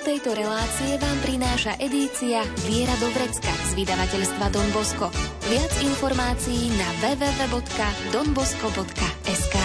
tejto 0.00 0.32
relácie 0.32 0.96
vám 0.96 1.12
prináša 1.20 1.76
edícia 1.76 2.40
Viera 2.64 2.96
do 2.96 3.12
Vrecka 3.12 3.52
z 3.68 3.76
vydavateľstva 3.76 4.48
Don 4.48 4.64
Bosco. 4.72 5.12
Viac 5.52 5.68
informácií 5.84 6.72
na 6.72 6.88
www.donbosco.sk 7.04 9.56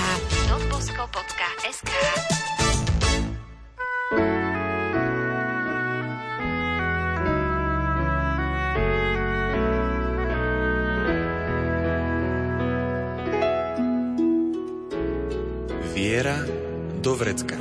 donbosco.sk 0.52 1.92
Viera 15.96 16.44
do 17.00 17.16
vrecka. 17.16 17.56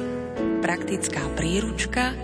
Praktická 0.59 1.23
príručka 1.39 2.24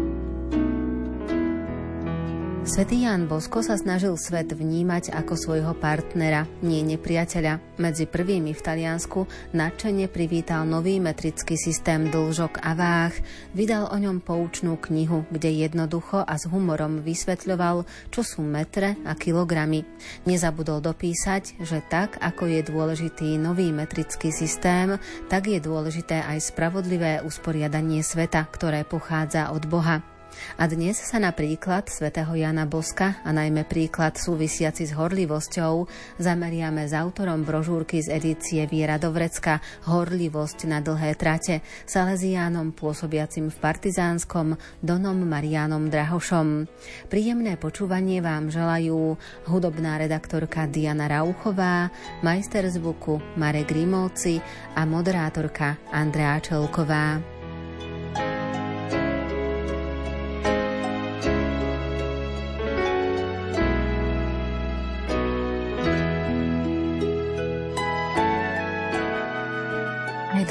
Svetý 2.71 3.03
Ján 3.03 3.27
Bosko 3.27 3.59
sa 3.59 3.75
snažil 3.75 4.15
svet 4.15 4.55
vnímať 4.55 5.11
ako 5.11 5.35
svojho 5.35 5.75
partnera, 5.75 6.47
nie 6.63 6.79
nepriateľa. 6.87 7.59
Medzi 7.75 8.07
prvými 8.07 8.55
v 8.55 8.63
Taliansku 8.63 9.27
nadšene 9.51 10.07
privítal 10.07 10.63
nový 10.63 11.03
metrický 11.03 11.59
systém 11.59 12.07
dlžok 12.07 12.63
a 12.63 12.71
váh. 12.71 13.11
Vydal 13.51 13.91
o 13.91 13.97
ňom 13.99 14.23
poučnú 14.23 14.79
knihu, 14.87 15.27
kde 15.27 15.51
jednoducho 15.51 16.23
a 16.23 16.31
s 16.39 16.47
humorom 16.47 17.03
vysvetľoval, 17.03 17.83
čo 18.07 18.23
sú 18.23 18.39
metre 18.39 18.95
a 19.03 19.19
kilogramy. 19.19 19.83
Nezabudol 20.23 20.79
dopísať, 20.79 21.59
že 21.59 21.83
tak, 21.91 22.23
ako 22.23 22.55
je 22.55 22.61
dôležitý 22.63 23.35
nový 23.35 23.75
metrický 23.75 24.31
systém, 24.31 24.95
tak 25.27 25.51
je 25.51 25.59
dôležité 25.59 26.23
aj 26.23 26.55
spravodlivé 26.55 27.19
usporiadanie 27.19 27.99
sveta, 27.99 28.47
ktoré 28.47 28.87
pochádza 28.87 29.51
od 29.51 29.67
Boha. 29.67 30.10
A 30.59 30.67
dnes 30.67 30.99
sa 30.99 31.17
na 31.17 31.31
príklad 31.31 31.87
svätého 31.87 32.31
Jana 32.35 32.67
Boska 32.69 33.23
a 33.23 33.29
najmä 33.31 33.65
príklad 33.65 34.19
súvisiaci 34.19 34.89
s 34.89 34.93
horlivosťou 34.93 35.87
zameriame 36.19 36.85
s 36.85 36.93
autorom 36.93 37.47
brožúrky 37.47 38.03
z 38.03 38.13
edície 38.17 38.67
Viera 38.67 38.99
Dovrecka 38.99 39.63
Horlivosť 39.87 40.67
na 40.67 40.83
dlhé 40.83 41.15
trate, 41.15 41.63
Salesiánom 41.87 42.75
pôsobiacim 42.75 43.47
v 43.47 43.57
Partizánskom 43.57 44.59
Donom 44.83 45.17
Marianom 45.23 45.87
Drahošom. 45.87 46.67
Príjemné 47.07 47.55
počúvanie 47.55 48.19
vám 48.19 48.51
želajú 48.51 49.15
hudobná 49.47 49.95
redaktorka 50.01 50.67
Diana 50.67 51.07
Rauchová, 51.07 51.87
majster 52.25 52.67
zvuku 52.67 53.21
Marek 53.39 53.71
Grimovci 53.71 54.43
a 54.75 54.83
moderátorka 54.83 55.79
Andrea 55.95 56.37
Čelková. 56.43 57.30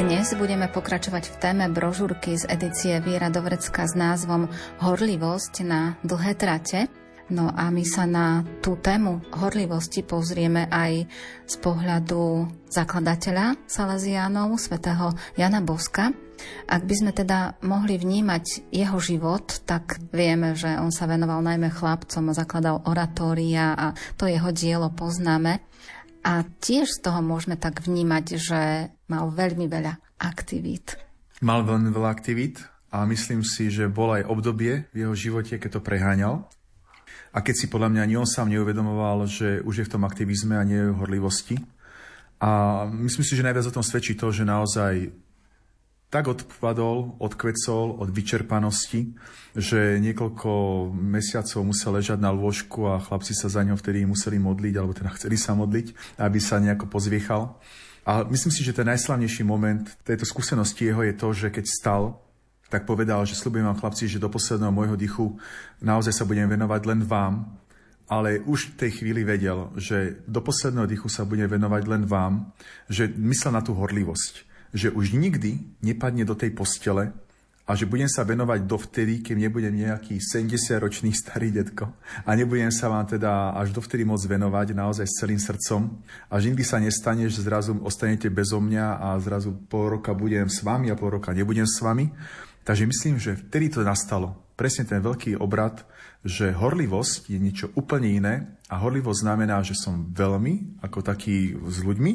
Dnes 0.01 0.33
budeme 0.33 0.65
pokračovať 0.65 1.29
v 1.29 1.37
téme 1.45 1.69
brožúrky 1.69 2.33
z 2.33 2.49
edície 2.49 2.97
Viera 3.05 3.29
Dovrecka 3.29 3.85
s 3.85 3.93
názvom 3.93 4.49
Horlivosť 4.81 5.61
na 5.61 6.01
dlhé 6.01 6.41
trate. 6.41 6.89
No 7.29 7.53
a 7.53 7.69
my 7.69 7.85
sa 7.85 8.09
na 8.09 8.41
tú 8.65 8.81
tému 8.81 9.21
horlivosti 9.37 10.01
pozrieme 10.01 10.73
aj 10.73 11.05
z 11.45 11.55
pohľadu 11.61 12.49
zakladateľa 12.73 13.61
Salesiánov, 13.69 14.57
svätého 14.57 15.13
Jana 15.37 15.61
Boska. 15.61 16.17
Ak 16.65 16.89
by 16.89 16.95
sme 16.97 17.13
teda 17.13 17.61
mohli 17.61 18.01
vnímať 18.01 18.73
jeho 18.73 18.97
život, 19.05 19.69
tak 19.69 20.01
vieme, 20.17 20.57
že 20.57 20.81
on 20.81 20.89
sa 20.89 21.05
venoval 21.05 21.45
najmä 21.45 21.69
chlapcom 21.69 22.33
a 22.33 22.39
zakladal 22.41 22.81
oratória 22.89 23.77
a 23.77 23.93
to 24.17 24.25
jeho 24.25 24.49
dielo 24.49 24.89
poznáme. 24.97 25.61
A 26.21 26.45
tiež 26.45 27.01
z 27.01 27.01
toho 27.01 27.25
môžeme 27.25 27.57
tak 27.57 27.81
vnímať, 27.81 28.25
že 28.37 28.93
mal 29.09 29.33
veľmi 29.33 29.67
veľa 29.67 30.21
aktivít. 30.21 31.01
Mal 31.41 31.65
veľmi 31.65 31.89
veľa 31.89 32.09
aktivít 32.13 32.61
a 32.93 33.09
myslím 33.09 33.41
si, 33.41 33.73
že 33.73 33.89
bol 33.89 34.13
aj 34.13 34.29
obdobie 34.29 34.85
v 34.93 34.97
jeho 35.07 35.15
živote, 35.17 35.57
keď 35.57 35.81
to 35.81 35.85
preháňal. 35.85 36.45
A 37.31 37.41
keď 37.41 37.55
si 37.65 37.67
podľa 37.71 37.95
mňa 37.95 38.03
ani 38.05 38.15
on 38.21 38.29
sám 38.29 38.51
neuvedomoval, 38.53 39.25
že 39.25 39.63
už 39.65 39.75
je 39.81 39.87
v 39.87 39.93
tom 39.97 40.03
aktivizme 40.05 40.59
a 40.59 40.67
nie 40.67 40.93
horlivosti. 40.93 41.57
A 42.41 42.85
myslím 42.89 43.25
si, 43.25 43.37
že 43.37 43.45
najviac 43.47 43.69
o 43.69 43.77
tom 43.77 43.85
svedčí 43.85 44.17
to, 44.17 44.33
že 44.33 44.49
naozaj 44.49 45.13
tak 46.11 46.27
odpadol, 46.27 47.15
odkvecol 47.23 48.03
od 48.03 48.11
vyčerpanosti, 48.11 49.15
že 49.55 50.03
niekoľko 50.03 50.51
mesiacov 50.91 51.63
musel 51.63 51.95
ležať 51.95 52.19
na 52.19 52.35
lôžku 52.35 52.91
a 52.91 52.99
chlapci 52.99 53.31
sa 53.31 53.47
za 53.47 53.63
ňou 53.63 53.79
vtedy 53.79 54.03
museli 54.03 54.43
modliť, 54.43 54.75
alebo 54.75 54.91
teda 54.91 55.15
chceli 55.15 55.39
sa 55.39 55.55
modliť, 55.55 56.19
aby 56.19 56.39
sa 56.43 56.59
nejako 56.59 56.91
pozviechal. 56.91 57.55
A 58.03 58.27
myslím 58.27 58.51
si, 58.51 58.67
že 58.67 58.75
ten 58.75 58.91
najslavnejší 58.91 59.47
moment 59.47 59.87
tejto 60.03 60.27
skúsenosti 60.27 60.91
jeho 60.91 61.07
je 61.07 61.15
to, 61.15 61.29
že 61.31 61.49
keď 61.55 61.65
stal, 61.71 62.03
tak 62.67 62.91
povedal, 62.91 63.23
že 63.23 63.39
slúbujem 63.39 63.71
vám 63.71 63.79
chlapci, 63.79 64.11
že 64.11 64.23
do 64.23 64.27
posledného 64.27 64.75
môjho 64.75 64.99
dychu 64.99 65.39
naozaj 65.79 66.11
sa 66.11 66.27
budem 66.27 66.51
venovať 66.51 66.91
len 66.91 67.01
vám, 67.07 67.55
ale 68.11 68.43
už 68.43 68.75
v 68.75 68.79
tej 68.83 68.91
chvíli 68.99 69.23
vedel, 69.23 69.71
že 69.79 70.19
do 70.27 70.43
posledného 70.43 70.91
dychu 70.91 71.07
sa 71.07 71.23
budem 71.23 71.47
venovať 71.47 71.83
len 71.87 72.03
vám, 72.03 72.51
že 72.91 73.07
myslel 73.07 73.55
na 73.55 73.63
tú 73.63 73.79
horlivosť 73.79 74.50
že 74.71 74.91
už 74.91 75.15
nikdy 75.15 75.83
nepadne 75.83 76.23
do 76.23 76.39
tej 76.39 76.55
postele 76.55 77.11
a 77.71 77.79
že 77.79 77.87
budem 77.87 78.11
sa 78.11 78.27
venovať 78.27 78.67
dovtedy, 78.67 79.23
kým 79.23 79.47
nebudem 79.47 79.71
nejaký 79.71 80.19
70-ročný 80.19 81.15
starý 81.15 81.55
detko 81.55 81.95
a 82.27 82.31
nebudem 82.35 82.75
sa 82.75 82.91
vám 82.91 83.07
teda 83.07 83.55
až 83.55 83.71
dovtedy 83.71 84.03
môcť 84.03 84.27
venovať 84.27 84.75
naozaj 84.75 85.07
s 85.07 85.19
celým 85.23 85.39
srdcom 85.39 85.87
a 86.27 86.35
že 86.43 86.51
nikdy 86.51 86.65
sa 86.67 86.83
nestane, 86.83 87.31
že 87.31 87.47
zrazu 87.47 87.79
ostanete 87.79 88.27
bezo 88.27 88.59
mňa 88.59 88.99
a 88.99 89.09
zrazu 89.23 89.55
pol 89.71 89.99
roka 89.99 90.11
budem 90.11 90.51
s 90.51 90.67
vami 90.67 90.91
a 90.91 90.99
pol 90.99 91.23
roka 91.23 91.31
nebudem 91.31 91.63
s 91.63 91.79
vami. 91.79 92.11
Takže 92.67 92.91
myslím, 92.91 93.17
že 93.23 93.39
vtedy 93.39 93.73
to 93.73 93.87
nastalo. 93.87 94.37
Presne 94.59 94.85
ten 94.85 95.01
veľký 95.01 95.41
obrad, 95.41 95.87
že 96.21 96.53
horlivosť 96.53 97.33
je 97.33 97.39
niečo 97.41 97.67
úplne 97.73 98.11
iné 98.13 98.35
a 98.69 98.83
horlivosť 98.83 99.25
znamená, 99.25 99.65
že 99.65 99.79
som 99.79 100.11
veľmi 100.11 100.83
ako 100.85 101.01
taký 101.01 101.57
s 101.57 101.81
ľuďmi, 101.81 102.13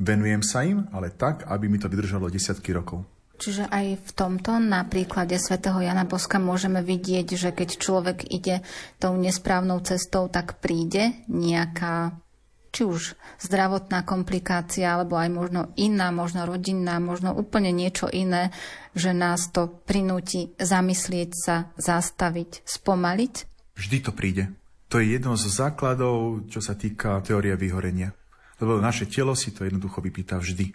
Venujem 0.00 0.40
sa 0.40 0.64
im, 0.64 0.88
ale 0.96 1.12
tak, 1.12 1.44
aby 1.44 1.68
mi 1.68 1.76
to 1.76 1.92
vydržalo 1.92 2.32
desiatky 2.32 2.72
rokov. 2.72 3.04
Čiže 3.40 3.68
aj 3.72 4.00
v 4.00 4.10
tomto 4.16 4.56
na 4.60 4.84
príklade 4.84 5.36
svätého 5.40 5.80
Jana 5.80 6.04
Boska 6.04 6.36
môžeme 6.36 6.80
vidieť, 6.84 7.28
že 7.36 7.50
keď 7.52 7.68
človek 7.80 8.18
ide 8.28 8.64
tou 9.00 9.16
nesprávnou 9.16 9.80
cestou, 9.80 10.28
tak 10.28 10.60
príde 10.60 11.24
nejaká 11.28 12.16
či 12.70 12.84
už 12.86 13.16
zdravotná 13.40 14.04
komplikácia, 14.04 14.92
alebo 14.94 15.16
aj 15.16 15.30
možno 15.32 15.60
iná, 15.74 16.12
možno 16.12 16.44
rodinná, 16.44 17.00
možno 17.00 17.32
úplne 17.32 17.72
niečo 17.72 18.06
iné, 18.12 18.54
že 18.92 19.16
nás 19.16 19.48
to 19.50 19.68
prinúti 19.88 20.52
zamyslieť 20.60 21.30
sa, 21.34 21.56
zastaviť, 21.80 22.62
spomaliť? 22.62 23.34
Vždy 23.74 23.98
to 24.04 24.12
príde. 24.12 24.52
To 24.92 25.00
je 25.00 25.16
jedno 25.16 25.34
z 25.34 25.48
základov, 25.48 26.46
čo 26.52 26.60
sa 26.62 26.76
týka 26.76 27.24
teórie 27.24 27.56
vyhorenia 27.56 28.19
lebo 28.60 28.80
naše 28.80 29.06
telo 29.06 29.36
si 29.36 29.50
to 29.50 29.64
jednoducho 29.64 30.00
vypýta 30.00 30.38
vždy. 30.38 30.72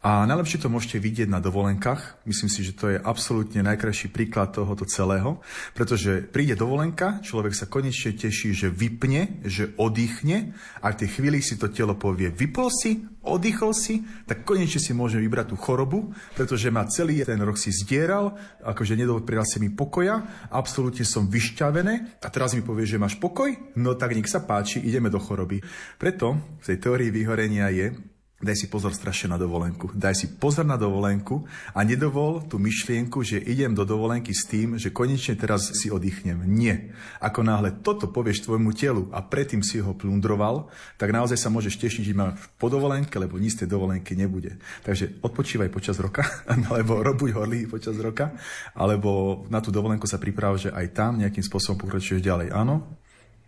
A 0.00 0.24
najlepšie 0.24 0.64
to 0.64 0.72
môžete 0.72 0.96
vidieť 0.96 1.28
na 1.28 1.44
dovolenkách. 1.44 2.24
Myslím 2.24 2.48
si, 2.48 2.64
že 2.64 2.72
to 2.72 2.88
je 2.88 2.96
absolútne 2.96 3.60
najkrajší 3.60 4.08
príklad 4.08 4.48
tohoto 4.48 4.88
celého, 4.88 5.44
pretože 5.76 6.24
príde 6.24 6.56
dovolenka, 6.56 7.20
človek 7.20 7.52
sa 7.52 7.68
konečne 7.68 8.16
teší, 8.16 8.56
že 8.56 8.72
vypne, 8.72 9.44
že 9.44 9.76
oddychne 9.76 10.56
a 10.80 10.96
v 10.96 11.04
tej 11.04 11.20
chvíli 11.20 11.44
si 11.44 11.60
to 11.60 11.68
telo 11.68 12.00
povie, 12.00 12.32
vypol 12.32 12.72
si, 12.72 13.04
oddychol 13.20 13.76
si, 13.76 14.00
tak 14.24 14.48
konečne 14.48 14.80
si 14.80 14.96
môže 14.96 15.20
vybrať 15.20 15.52
tú 15.52 15.60
chorobu, 15.60 16.16
pretože 16.32 16.72
ma 16.72 16.88
celý 16.88 17.20
ten 17.20 17.36
rok 17.36 17.60
si 17.60 17.68
zdieral, 17.68 18.40
akože 18.64 18.96
nedoprel 18.96 19.44
si 19.44 19.60
mi 19.60 19.68
pokoja, 19.68 20.48
absolútne 20.48 21.04
som 21.04 21.28
vyšťavené 21.28 22.24
a 22.24 22.28
teraz 22.32 22.56
mi 22.56 22.64
povie, 22.64 22.88
že 22.88 22.96
máš 22.96 23.20
pokoj, 23.20 23.52
no 23.76 23.92
tak 24.00 24.16
nech 24.16 24.32
sa 24.32 24.40
páči, 24.40 24.80
ideme 24.80 25.12
do 25.12 25.20
choroby. 25.20 25.60
Preto 26.00 26.40
v 26.56 26.64
tej 26.64 26.80
teórii 26.80 27.12
vyhorenia 27.12 27.68
je, 27.68 27.92
Daj 28.40 28.56
si 28.56 28.72
pozor 28.72 28.96
strašne 28.96 29.36
na 29.36 29.38
dovolenku. 29.38 29.92
Daj 29.92 30.16
si 30.16 30.26
pozor 30.32 30.64
na 30.64 30.80
dovolenku 30.80 31.44
a 31.76 31.84
nedovol 31.84 32.40
tú 32.48 32.56
myšlienku, 32.56 33.20
že 33.20 33.36
idem 33.36 33.76
do 33.76 33.84
dovolenky 33.84 34.32
s 34.32 34.48
tým, 34.48 34.80
že 34.80 34.88
konečne 34.88 35.36
teraz 35.36 35.76
si 35.76 35.92
oddychnem. 35.92 36.48
Nie. 36.48 36.96
Ako 37.20 37.44
náhle 37.44 37.84
toto 37.84 38.08
povieš 38.08 38.48
tvojmu 38.48 38.72
telu 38.72 39.12
a 39.12 39.20
predtým 39.20 39.60
si 39.60 39.84
ho 39.84 39.92
plundroval, 39.92 40.72
tak 40.96 41.12
naozaj 41.12 41.36
sa 41.36 41.52
môžeš 41.52 41.76
tešiť, 41.84 42.00
že 42.00 42.16
máš 42.16 42.40
po 42.56 42.72
dovolenke, 42.72 43.12
lebo 43.20 43.36
nic 43.36 43.52
tej 43.52 43.68
dovolenky 43.68 44.16
nebude. 44.16 44.56
Takže 44.88 45.20
odpočívaj 45.20 45.68
počas 45.68 46.00
roka, 46.00 46.24
alebo 46.72 47.04
robuj 47.04 47.36
horlí 47.36 47.68
počas 47.68 48.00
roka, 48.00 48.32
alebo 48.72 49.44
na 49.52 49.60
tú 49.60 49.68
dovolenku 49.68 50.08
sa 50.08 50.16
priprav, 50.16 50.56
že 50.56 50.72
aj 50.72 50.96
tam 50.96 51.20
nejakým 51.20 51.44
spôsobom 51.44 51.76
pokračuješ 51.84 52.24
ďalej. 52.24 52.56
Áno? 52.56 52.88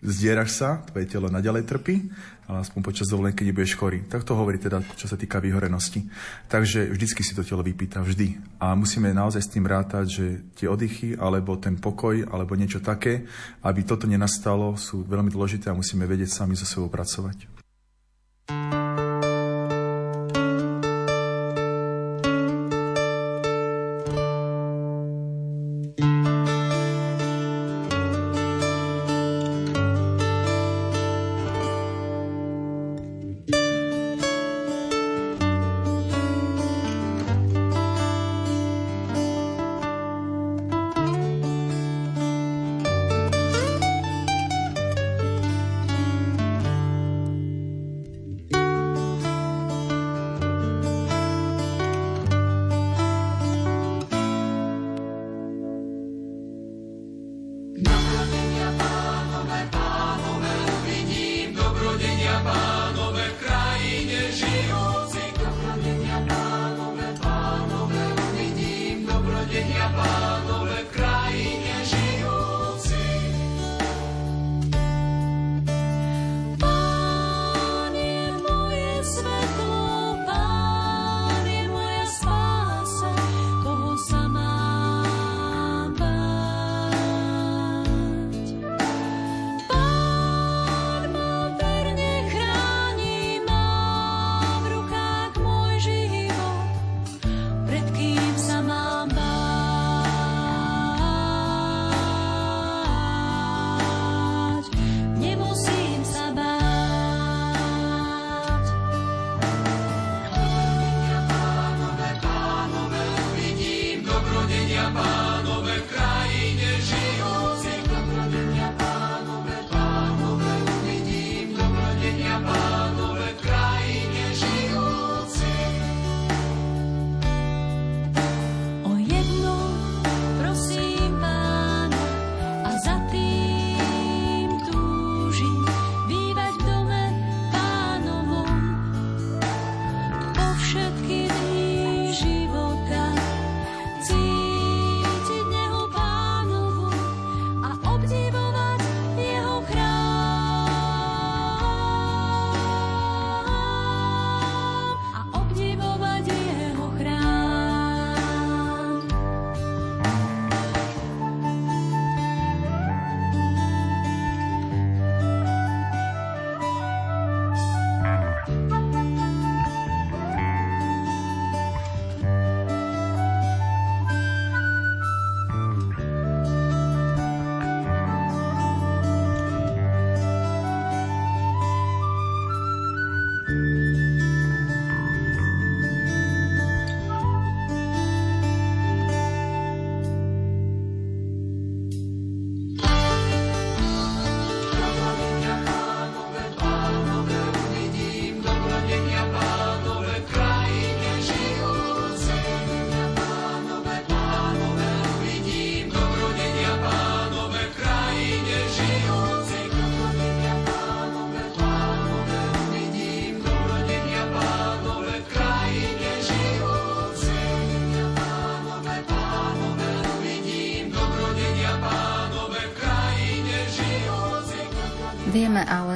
zdieraš 0.03 0.59
sa, 0.59 0.83
tvoje 0.91 1.06
telo 1.06 1.31
naďalej 1.31 1.62
trpí, 1.62 2.11
ale 2.53 2.61
aspoň 2.69 2.81
počas 2.85 3.09
dovolenky 3.09 3.49
nebudeš 3.49 3.81
chorý. 3.81 4.05
Tak 4.05 4.29
to 4.29 4.37
hovorí 4.37 4.61
teda, 4.61 4.85
čo 5.01 5.09
sa 5.09 5.17
týka 5.17 5.41
vyhorenosti. 5.41 6.05
Takže 6.53 6.93
vždycky 6.93 7.25
si 7.25 7.33
to 7.33 7.41
telo 7.41 7.65
vypýta, 7.65 8.05
vždy. 8.05 8.61
A 8.61 8.77
musíme 8.77 9.09
naozaj 9.17 9.49
s 9.49 9.53
tým 9.57 9.65
rátať, 9.65 10.05
že 10.13 10.27
tie 10.61 10.69
oddychy, 10.69 11.17
alebo 11.17 11.57
ten 11.57 11.81
pokoj, 11.81 12.29
alebo 12.29 12.53
niečo 12.53 12.85
také, 12.85 13.25
aby 13.65 13.89
toto 13.89 14.05
nenastalo, 14.05 14.77
sú 14.77 15.01
veľmi 15.09 15.33
dôležité 15.33 15.73
a 15.73 15.79
musíme 15.79 16.05
vedieť 16.05 16.29
sami 16.29 16.53
so 16.53 16.69
sebou 16.69 16.93
pracovať. 16.93 17.49
Vieme 18.53 18.73
ale, 18.73 18.81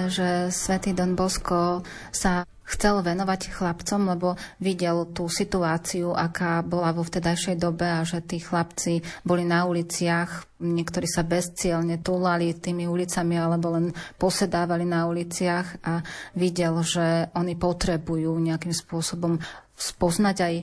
že 0.09 0.51
svätý 0.55 0.97
Don 0.97 1.19
Bosco 1.19 1.85
sa 2.11 2.47
chcel 2.67 2.99
venovať 2.99 3.55
chlapcom, 3.55 4.01
lebo 4.11 4.29
videl 4.59 5.07
tú 5.15 5.31
situáciu, 5.31 6.13
aká 6.13 6.67
bola 6.67 6.91
vo 6.91 7.07
vtedajšej 7.07 7.57
dobe 7.63 7.87
a 7.87 8.03
že 8.03 8.21
tí 8.27 8.43
chlapci 8.43 9.01
boli 9.23 9.47
na 9.47 9.65
uliciach, 9.71 10.59
niektorí 10.59 11.07
sa 11.07 11.23
bezcielne 11.23 12.03
túlali 12.03 12.59
tými 12.59 12.91
ulicami 12.91 13.39
alebo 13.39 13.79
len 13.79 13.95
posedávali 14.19 14.83
na 14.83 15.07
uliciach 15.07 15.87
a 15.87 16.03
videl, 16.35 16.83
že 16.83 17.31
oni 17.39 17.55
potrebujú 17.55 18.35
nejakým 18.35 18.75
spôsobom 18.75 19.39
spoznať 19.79 20.37
aj 20.43 20.55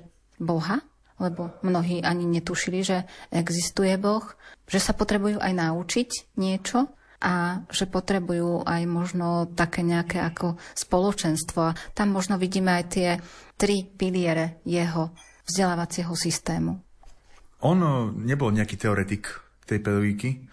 Boha, 0.43 0.83
lebo 1.23 1.55
mnohí 1.63 2.03
ani 2.03 2.27
netušili, 2.27 2.83
že 2.83 3.07
existuje 3.31 3.95
Boh, 3.95 4.27
že 4.67 4.83
sa 4.83 4.91
potrebujú 4.91 5.39
aj 5.39 5.53
naučiť 5.55 6.35
niečo 6.35 6.91
a 7.23 7.63
že 7.71 7.87
potrebujú 7.87 8.67
aj 8.67 8.83
možno 8.83 9.47
také 9.55 9.79
nejaké 9.79 10.19
ako 10.19 10.59
spoločenstvo. 10.75 11.71
A 11.71 11.75
tam 11.95 12.11
možno 12.11 12.35
vidíme 12.35 12.75
aj 12.75 12.85
tie 12.91 13.09
tri 13.55 13.87
piliere 13.87 14.59
jeho 14.67 15.15
vzdelávacieho 15.47 16.11
systému. 16.11 16.83
On 17.63 17.79
nebol 18.19 18.51
nejaký 18.51 18.75
teoretik 18.75 19.31
tej 19.63 19.79
pedagogiky. 19.79 20.43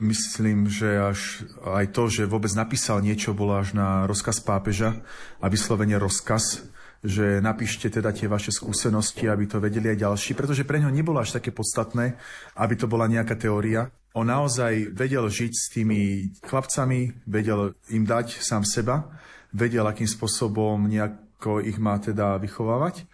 Myslím, 0.00 0.66
že 0.66 0.96
až 0.96 1.44
aj 1.60 1.92
to, 1.92 2.08
že 2.08 2.26
vôbec 2.26 2.50
napísal 2.56 3.04
niečo, 3.04 3.36
bolo 3.36 3.54
až 3.60 3.76
na 3.76 4.08
rozkaz 4.08 4.40
pápeža 4.40 5.04
a 5.38 5.46
vyslovene 5.46 6.00
rozkaz, 6.00 6.66
že 7.04 7.38
napíšte 7.38 7.92
teda 7.92 8.16
tie 8.16 8.26
vaše 8.26 8.48
skúsenosti, 8.48 9.28
aby 9.28 9.44
to 9.44 9.60
vedeli 9.60 9.92
aj 9.92 10.02
ďalší, 10.08 10.32
pretože 10.34 10.64
pre 10.64 10.80
ňo 10.80 10.88
nebolo 10.88 11.20
až 11.20 11.36
také 11.36 11.52
podstatné, 11.52 12.16
aby 12.56 12.74
to 12.74 12.88
bola 12.88 13.04
nejaká 13.06 13.36
teória, 13.36 13.92
on 14.14 14.30
naozaj 14.30 14.94
vedel 14.94 15.26
žiť 15.26 15.52
s 15.52 15.66
tými 15.74 16.30
chlapcami, 16.46 17.26
vedel 17.26 17.74
im 17.90 18.06
dať 18.06 18.38
sám 18.38 18.62
seba, 18.62 19.10
vedel, 19.50 19.82
akým 19.82 20.06
spôsobom 20.06 20.86
nejako 20.86 21.58
ich 21.62 21.78
má 21.82 21.98
teda 21.98 22.38
vychovávať. 22.38 23.10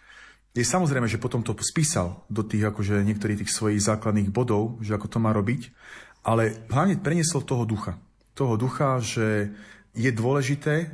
Je 0.53 0.61
samozrejme, 0.61 1.07
že 1.07 1.21
potom 1.21 1.41
to 1.41 1.57
spísal 1.63 2.21
do 2.29 2.43
tých 2.45 2.69
akože 2.69 3.01
niektorých 3.07 3.45
tých 3.45 3.55
svojich 3.55 3.81
základných 3.81 4.29
bodov, 4.29 4.77
že 4.83 4.93
ako 4.93 5.07
to 5.07 5.17
má 5.17 5.31
robiť, 5.33 5.71
ale 6.21 6.67
hlavne 6.69 7.01
preniesol 7.01 7.41
toho 7.41 7.65
ducha. 7.65 7.97
toho 8.31 8.55
ducha, 8.55 8.97
že 9.03 9.51
je 9.91 10.11
dôležité 10.11 10.87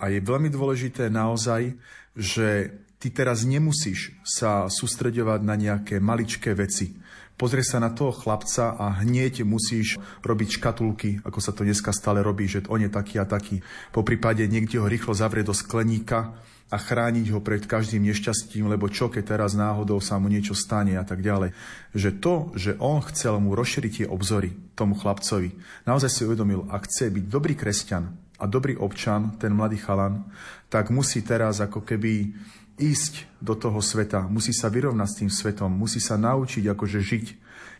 a 0.00 0.08
je 0.08 0.18
veľmi 0.20 0.48
dôležité 0.48 1.12
naozaj, 1.12 1.76
že 2.16 2.72
ty 2.96 3.08
teraz 3.12 3.44
nemusíš 3.44 4.16
sa 4.24 4.68
sústredovať 4.68 5.40
na 5.44 5.54
nejaké 5.56 6.00
maličké 6.00 6.56
veci. 6.56 6.96
Pozrie 7.40 7.64
sa 7.64 7.80
na 7.80 7.88
toho 7.88 8.12
chlapca 8.12 8.76
a 8.76 9.00
hneď 9.00 9.48
musíš 9.48 9.96
robiť 10.20 10.60
škatulky, 10.60 11.24
ako 11.24 11.40
sa 11.40 11.56
to 11.56 11.64
dneska 11.64 11.88
stále 11.88 12.20
robí, 12.20 12.44
že 12.44 12.68
on 12.68 12.84
je 12.84 12.92
taký 12.92 13.16
a 13.16 13.24
taký. 13.24 13.64
Po 13.96 14.04
prípade 14.04 14.44
niekde 14.44 14.76
ho 14.76 14.84
rýchlo 14.84 15.16
zavrie 15.16 15.40
do 15.40 15.56
skleníka 15.56 16.36
a 16.68 16.76
chrániť 16.76 17.32
ho 17.32 17.40
pred 17.40 17.64
každým 17.64 18.04
nešťastím, 18.04 18.68
lebo 18.68 18.92
čo 18.92 19.08
keď 19.08 19.40
teraz 19.40 19.56
náhodou 19.56 20.04
sa 20.04 20.20
mu 20.20 20.28
niečo 20.28 20.52
stane 20.52 21.00
a 21.00 21.04
tak 21.08 21.24
ďalej. 21.24 21.56
Že 21.96 22.10
to, 22.20 22.34
že 22.60 22.72
on 22.76 23.00
chcel 23.08 23.40
mu 23.40 23.56
rozšíriť 23.56 24.04
tie 24.04 24.06
obzory 24.12 24.52
tomu 24.76 24.92
chlapcovi, 24.92 25.56
naozaj 25.88 26.12
si 26.12 26.28
uvedomil, 26.28 26.68
ak 26.68 26.92
chce 26.92 27.08
byť 27.08 27.24
dobrý 27.24 27.56
kresťan 27.56 28.04
a 28.36 28.44
dobrý 28.44 28.76
občan, 28.76 29.40
ten 29.40 29.56
mladý 29.56 29.80
chalan, 29.80 30.28
tak 30.68 30.92
musí 30.92 31.24
teraz 31.24 31.64
ako 31.64 31.88
keby 31.88 32.36
ísť 32.80 33.28
do 33.44 33.52
toho 33.52 33.84
sveta, 33.84 34.24
musí 34.26 34.56
sa 34.56 34.72
vyrovnať 34.72 35.08
s 35.08 35.18
tým 35.20 35.30
svetom, 35.30 35.68
musí 35.68 36.00
sa 36.00 36.16
naučiť 36.16 36.64
akože 36.72 36.98
žiť. 37.04 37.26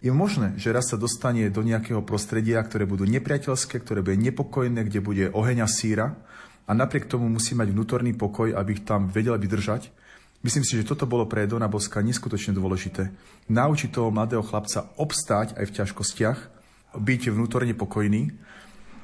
Je 0.05 0.13
možné, 0.13 0.57
že 0.61 0.73
raz 0.73 0.93
sa 0.93 1.01
dostane 1.01 1.49
do 1.49 1.65
nejakého 1.65 2.05
prostredia, 2.05 2.61
ktoré 2.61 2.85
budú 2.85 3.09
nepriateľské, 3.09 3.81
ktoré 3.81 4.05
bude 4.05 4.21
nepokojné, 4.21 4.85
kde 4.85 5.01
bude 5.01 5.25
oheň 5.33 5.65
a 5.65 5.69
síra 5.69 6.21
a 6.69 6.77
napriek 6.77 7.09
tomu 7.09 7.27
musí 7.33 7.57
mať 7.57 7.73
vnútorný 7.73 8.13
pokoj, 8.13 8.53
aby 8.53 8.81
ich 8.81 8.85
tam 8.85 9.09
vedel 9.09 9.35
vydržať. 9.41 9.89
Myslím 10.41 10.65
si, 10.65 10.77
že 10.77 10.89
toto 10.89 11.05
bolo 11.05 11.29
pre 11.29 11.45
Dona 11.45 11.69
Boska 11.69 12.01
neskutočne 12.01 12.57
dôležité. 12.57 13.13
Naučiť 13.53 13.93
toho 13.93 14.09
mladého 14.09 14.41
chlapca 14.41 14.89
obstáť 14.97 15.57
aj 15.57 15.65
v 15.69 15.75
ťažkostiach, 15.81 16.39
byť 16.97 17.23
vnútorne 17.31 17.77
pokojný 17.77 18.33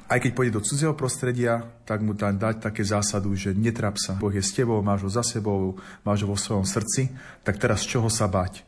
aj 0.07 0.19
keď 0.23 0.31
pôjde 0.31 0.55
do 0.55 0.63
cudzieho 0.63 0.95
prostredia, 0.95 1.67
tak 1.83 1.99
mu 1.99 2.15
tam 2.15 2.39
dať 2.39 2.63
také 2.63 2.83
zásadu, 2.87 3.35
že 3.35 3.51
netrap 3.51 3.99
sa. 3.99 4.15
Boh 4.15 4.31
je 4.31 4.39
s 4.39 4.55
tebou, 4.55 4.79
máš 4.79 5.03
ho 5.03 5.11
za 5.11 5.23
sebou, 5.23 5.75
máš 6.07 6.23
ho 6.23 6.31
vo 6.31 6.39
svojom 6.39 6.63
srdci, 6.63 7.11
tak 7.43 7.59
teraz 7.59 7.83
čoho 7.83 8.07
sa 8.07 8.31
bať? 8.31 8.63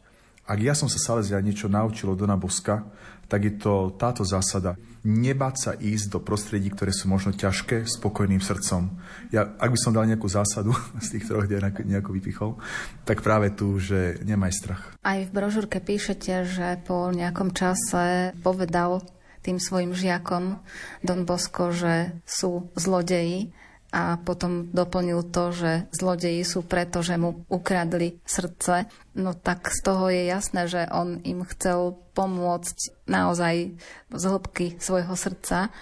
Ak 0.50 0.60
ja 0.60 0.74
som 0.74 0.90
sa 0.90 0.98
Salezia 0.98 1.40
niečo 1.40 1.70
naučil 1.70 2.10
od 2.10 2.18
Dona 2.18 2.34
Boska, 2.34 2.82
tak 3.30 3.46
je 3.46 3.54
to 3.62 3.94
táto 3.94 4.26
zásada. 4.26 4.74
Nebáť 5.06 5.56
sa 5.56 5.72
ísť 5.78 6.18
do 6.18 6.20
prostredí, 6.20 6.74
ktoré 6.74 6.90
sú 6.90 7.06
možno 7.06 7.32
ťažké, 7.32 7.86
spokojným 7.86 8.42
srdcom. 8.42 8.90
Ja, 9.30 9.46
ak 9.62 9.70
by 9.70 9.78
som 9.78 9.94
dal 9.94 10.10
nejakú 10.10 10.26
zásadu 10.26 10.74
z 11.06 11.08
tých 11.14 11.30
troch, 11.30 11.46
kde 11.46 11.62
nejako 11.86 12.12
vypichol, 12.18 12.58
tak 13.06 13.22
práve 13.22 13.54
tu, 13.54 13.78
že 13.78 14.18
nemaj 14.26 14.52
strach. 14.58 14.82
Aj 15.06 15.22
v 15.22 15.30
brožúrke 15.30 15.78
píšete, 15.80 16.50
že 16.50 16.68
po 16.82 17.14
nejakom 17.14 17.54
čase 17.54 18.34
povedal 18.42 19.06
tým 19.42 19.58
svojim 19.58 19.96
žiakom 19.96 20.60
Don 21.04 21.24
Bosco, 21.24 21.72
že 21.72 22.16
sú 22.28 22.72
zlodeji 22.76 23.52
a 23.90 24.22
potom 24.22 24.70
doplnil 24.70 25.26
to, 25.34 25.50
že 25.50 25.90
zlodeji 25.90 26.46
sú 26.46 26.62
preto, 26.62 27.02
že 27.02 27.18
mu 27.18 27.42
ukradli 27.50 28.22
srdce. 28.22 28.86
No 29.18 29.34
tak 29.34 29.74
z 29.74 29.80
toho 29.82 30.14
je 30.14 30.30
jasné, 30.30 30.70
že 30.70 30.86
on 30.94 31.18
im 31.26 31.42
chcel 31.50 31.98
pomôcť 32.14 33.10
naozaj 33.10 33.74
z 34.14 34.24
hĺbky 34.30 34.78
svojho 34.78 35.18
srdca 35.18 35.74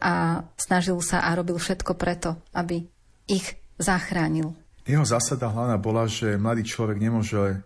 a 0.00 0.44
snažil 0.56 0.96
sa 1.04 1.20
a 1.20 1.36
robil 1.36 1.60
všetko 1.60 1.92
preto, 2.00 2.40
aby 2.56 2.88
ich 3.28 3.60
zachránil. 3.76 4.56
Jeho 4.88 5.04
zásada 5.04 5.52
hlavná 5.52 5.76
bola, 5.76 6.08
že 6.08 6.40
mladý 6.40 6.64
človek 6.64 6.96
nemôže 6.96 7.60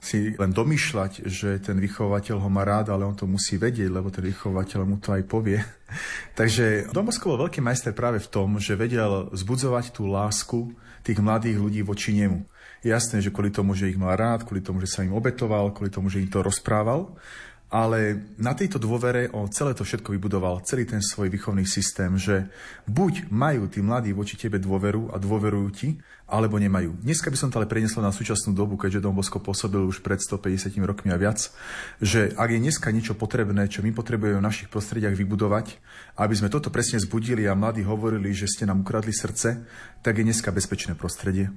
si 0.00 0.36
len 0.36 0.52
domýšľať, 0.52 1.26
že 1.26 1.58
ten 1.58 1.80
vychovateľ 1.80 2.36
ho 2.38 2.50
má 2.52 2.62
rád, 2.62 2.94
ale 2.94 3.08
on 3.08 3.16
to 3.16 3.26
musí 3.26 3.58
vedieť, 3.58 3.90
lebo 3.90 4.12
ten 4.12 4.24
vychovateľ 4.28 4.80
mu 4.86 4.96
to 5.02 5.16
aj 5.16 5.22
povie. 5.26 5.58
Takže 6.38 6.92
Domosko 6.94 7.34
bol 7.34 7.48
veľký 7.48 7.60
majster 7.64 7.96
práve 7.96 8.22
v 8.22 8.30
tom, 8.30 8.60
že 8.62 8.78
vedel 8.78 9.32
zbudzovať 9.34 9.96
tú 9.96 10.06
lásku 10.06 10.70
tých 11.06 11.18
mladých 11.22 11.58
ľudí 11.58 11.80
voči 11.86 12.14
nemu. 12.14 12.42
Jasné, 12.86 13.18
že 13.18 13.34
kvôli 13.34 13.50
tomu, 13.50 13.74
že 13.74 13.90
ich 13.90 13.98
mal 13.98 14.14
rád, 14.14 14.46
kvôli 14.46 14.62
tomu, 14.62 14.78
že 14.78 14.90
sa 14.90 15.02
im 15.02 15.10
obetoval, 15.10 15.74
kvôli 15.74 15.90
tomu, 15.90 16.06
že 16.06 16.22
im 16.22 16.30
to 16.30 16.44
rozprával, 16.44 17.18
ale 17.66 18.30
na 18.38 18.54
tejto 18.54 18.78
dôvere 18.78 19.26
on 19.34 19.50
celé 19.50 19.74
to 19.74 19.82
všetko 19.82 20.14
vybudoval, 20.14 20.62
celý 20.62 20.86
ten 20.86 21.02
svoj 21.02 21.26
výchovný 21.26 21.66
systém, 21.66 22.14
že 22.14 22.46
buď 22.86 23.26
majú 23.34 23.66
tí 23.66 23.82
mladí 23.82 24.14
voči 24.14 24.38
tebe 24.38 24.62
dôveru 24.62 25.10
a 25.10 25.18
dôverujú 25.18 25.68
ti, 25.74 25.98
alebo 26.26 26.58
nemajú. 26.58 27.06
Dneska 27.06 27.30
by 27.30 27.38
som 27.38 27.50
to 27.50 27.62
ale 27.62 27.70
preniesla 27.70 28.02
na 28.02 28.10
súčasnú 28.10 28.50
dobu, 28.50 28.74
keďže 28.74 29.02
Dom 29.02 29.14
Bosko 29.14 29.38
pôsobil 29.38 29.78
už 29.82 30.02
pred 30.02 30.18
150 30.18 30.74
rokmi 30.82 31.14
a 31.14 31.18
viac, 31.18 31.38
že 32.02 32.34
ak 32.34 32.48
je 32.50 32.62
dneska 32.62 32.90
niečo 32.90 33.14
potrebné, 33.14 33.70
čo 33.70 33.82
my 33.86 33.94
potrebujeme 33.94 34.42
v 34.42 34.46
našich 34.46 34.66
prostrediach 34.66 35.14
vybudovať, 35.14 35.78
aby 36.18 36.34
sme 36.34 36.50
toto 36.50 36.70
presne 36.74 36.98
zbudili 36.98 37.46
a 37.46 37.54
mladí 37.54 37.86
hovorili, 37.86 38.34
že 38.34 38.50
ste 38.50 38.66
nám 38.66 38.82
ukradli 38.82 39.14
srdce, 39.14 39.62
tak 40.02 40.18
je 40.18 40.26
dneska 40.26 40.50
bezpečné 40.50 40.98
prostredie. 40.98 41.54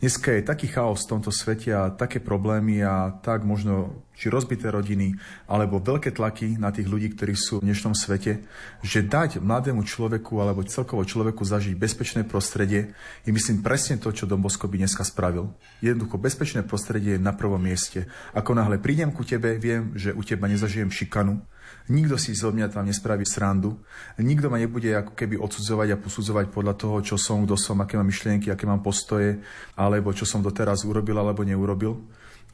Dneska 0.00 0.32
je 0.32 0.42
taký 0.42 0.66
chaos 0.68 1.04
v 1.04 1.10
tomto 1.16 1.30
svete 1.32 1.70
a 1.72 1.92
také 1.92 2.20
problémy 2.20 2.82
a 2.84 3.14
tak 3.22 3.46
možno 3.46 4.04
či 4.14 4.30
rozbité 4.30 4.70
rodiny, 4.70 5.18
alebo 5.50 5.82
veľké 5.82 6.14
tlaky 6.14 6.54
na 6.54 6.70
tých 6.70 6.86
ľudí, 6.86 7.10
ktorí 7.12 7.34
sú 7.34 7.58
v 7.58 7.66
dnešnom 7.66 7.98
svete, 7.98 8.46
že 8.80 9.02
dať 9.02 9.42
mladému 9.42 9.82
človeku 9.82 10.38
alebo 10.38 10.62
celkovo 10.62 11.02
človeku 11.02 11.42
zažiť 11.42 11.74
bezpečné 11.74 12.22
prostredie 12.22 12.94
je 13.26 13.30
myslím 13.34 13.66
presne 13.66 13.98
to, 13.98 14.14
čo 14.14 14.30
Dombosko 14.30 14.70
by 14.70 14.86
dneska 14.86 15.02
spravil. 15.02 15.50
Jednoducho 15.82 16.22
bezpečné 16.22 16.62
prostredie 16.62 17.18
je 17.18 17.22
na 17.26 17.34
prvom 17.34 17.58
mieste. 17.58 18.06
Ako 18.30 18.54
náhle 18.54 18.78
prídem 18.78 19.10
ku 19.10 19.26
tebe, 19.26 19.58
viem, 19.58 19.90
že 19.98 20.14
u 20.14 20.22
teba 20.22 20.46
nezažijem 20.46 20.94
šikanu, 20.94 21.42
Nikto 21.84 22.16
si 22.16 22.32
zo 22.32 22.48
mňa 22.48 22.72
tam 22.72 22.88
nespraví 22.88 23.28
srandu. 23.28 23.76
Nikto 24.16 24.48
ma 24.48 24.56
nebude 24.56 24.88
ako 24.88 25.12
keby 25.12 25.36
odsudzovať 25.36 25.88
a 25.92 26.00
posudzovať 26.00 26.48
podľa 26.48 26.74
toho, 26.80 26.96
čo 27.04 27.20
som, 27.20 27.44
kto 27.44 27.60
som, 27.60 27.76
aké 27.84 28.00
mám 28.00 28.08
myšlienky, 28.08 28.48
aké 28.48 28.64
mám 28.64 28.80
postoje, 28.80 29.44
alebo 29.76 30.08
čo 30.16 30.24
som 30.24 30.40
doteraz 30.40 30.88
urobil 30.88 31.20
alebo 31.20 31.44
neurobil, 31.44 31.92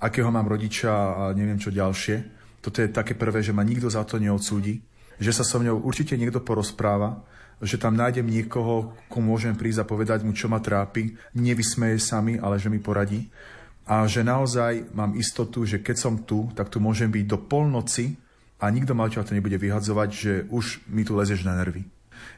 akého 0.02 0.34
mám 0.34 0.50
rodiča 0.50 0.90
a 0.90 1.22
neviem 1.30 1.62
čo 1.62 1.70
ďalšie. 1.70 2.42
Toto 2.58 2.82
je 2.82 2.90
také 2.90 3.14
prvé, 3.14 3.38
že 3.38 3.54
ma 3.54 3.62
nikto 3.62 3.86
za 3.86 4.02
to 4.02 4.18
neodsúdi, 4.18 4.82
že 5.22 5.30
sa 5.30 5.46
so 5.46 5.62
mňou 5.62 5.78
určite 5.86 6.18
niekto 6.18 6.42
porozpráva, 6.42 7.22
že 7.62 7.78
tam 7.78 7.94
nájdem 7.94 8.26
niekoho, 8.26 8.98
komu 9.06 9.36
môžem 9.36 9.54
prísť 9.54 9.84
a 9.84 9.88
povedať 9.88 10.26
mu, 10.26 10.34
čo 10.34 10.50
ma 10.50 10.58
trápi, 10.58 11.14
nevysmeje 11.38 12.02
sa 12.02 12.18
ale 12.18 12.58
že 12.58 12.66
mi 12.66 12.82
poradí. 12.82 13.30
A 13.86 14.10
že 14.10 14.26
naozaj 14.26 14.90
mám 14.90 15.14
istotu, 15.14 15.62
že 15.62 15.78
keď 15.78 15.96
som 15.96 16.14
tu, 16.26 16.50
tak 16.58 16.66
tu 16.66 16.82
môžem 16.82 17.06
byť 17.06 17.24
do 17.30 17.38
polnoci 17.38 18.18
a 18.60 18.68
nikto 18.68 18.92
ma 18.92 19.08
to 19.08 19.32
nebude 19.32 19.56
vyhadzovať, 19.56 20.08
že 20.12 20.32
už 20.52 20.84
mi 20.92 21.02
tu 21.02 21.16
lezeš 21.16 21.42
na 21.48 21.56
nervy. 21.56 21.88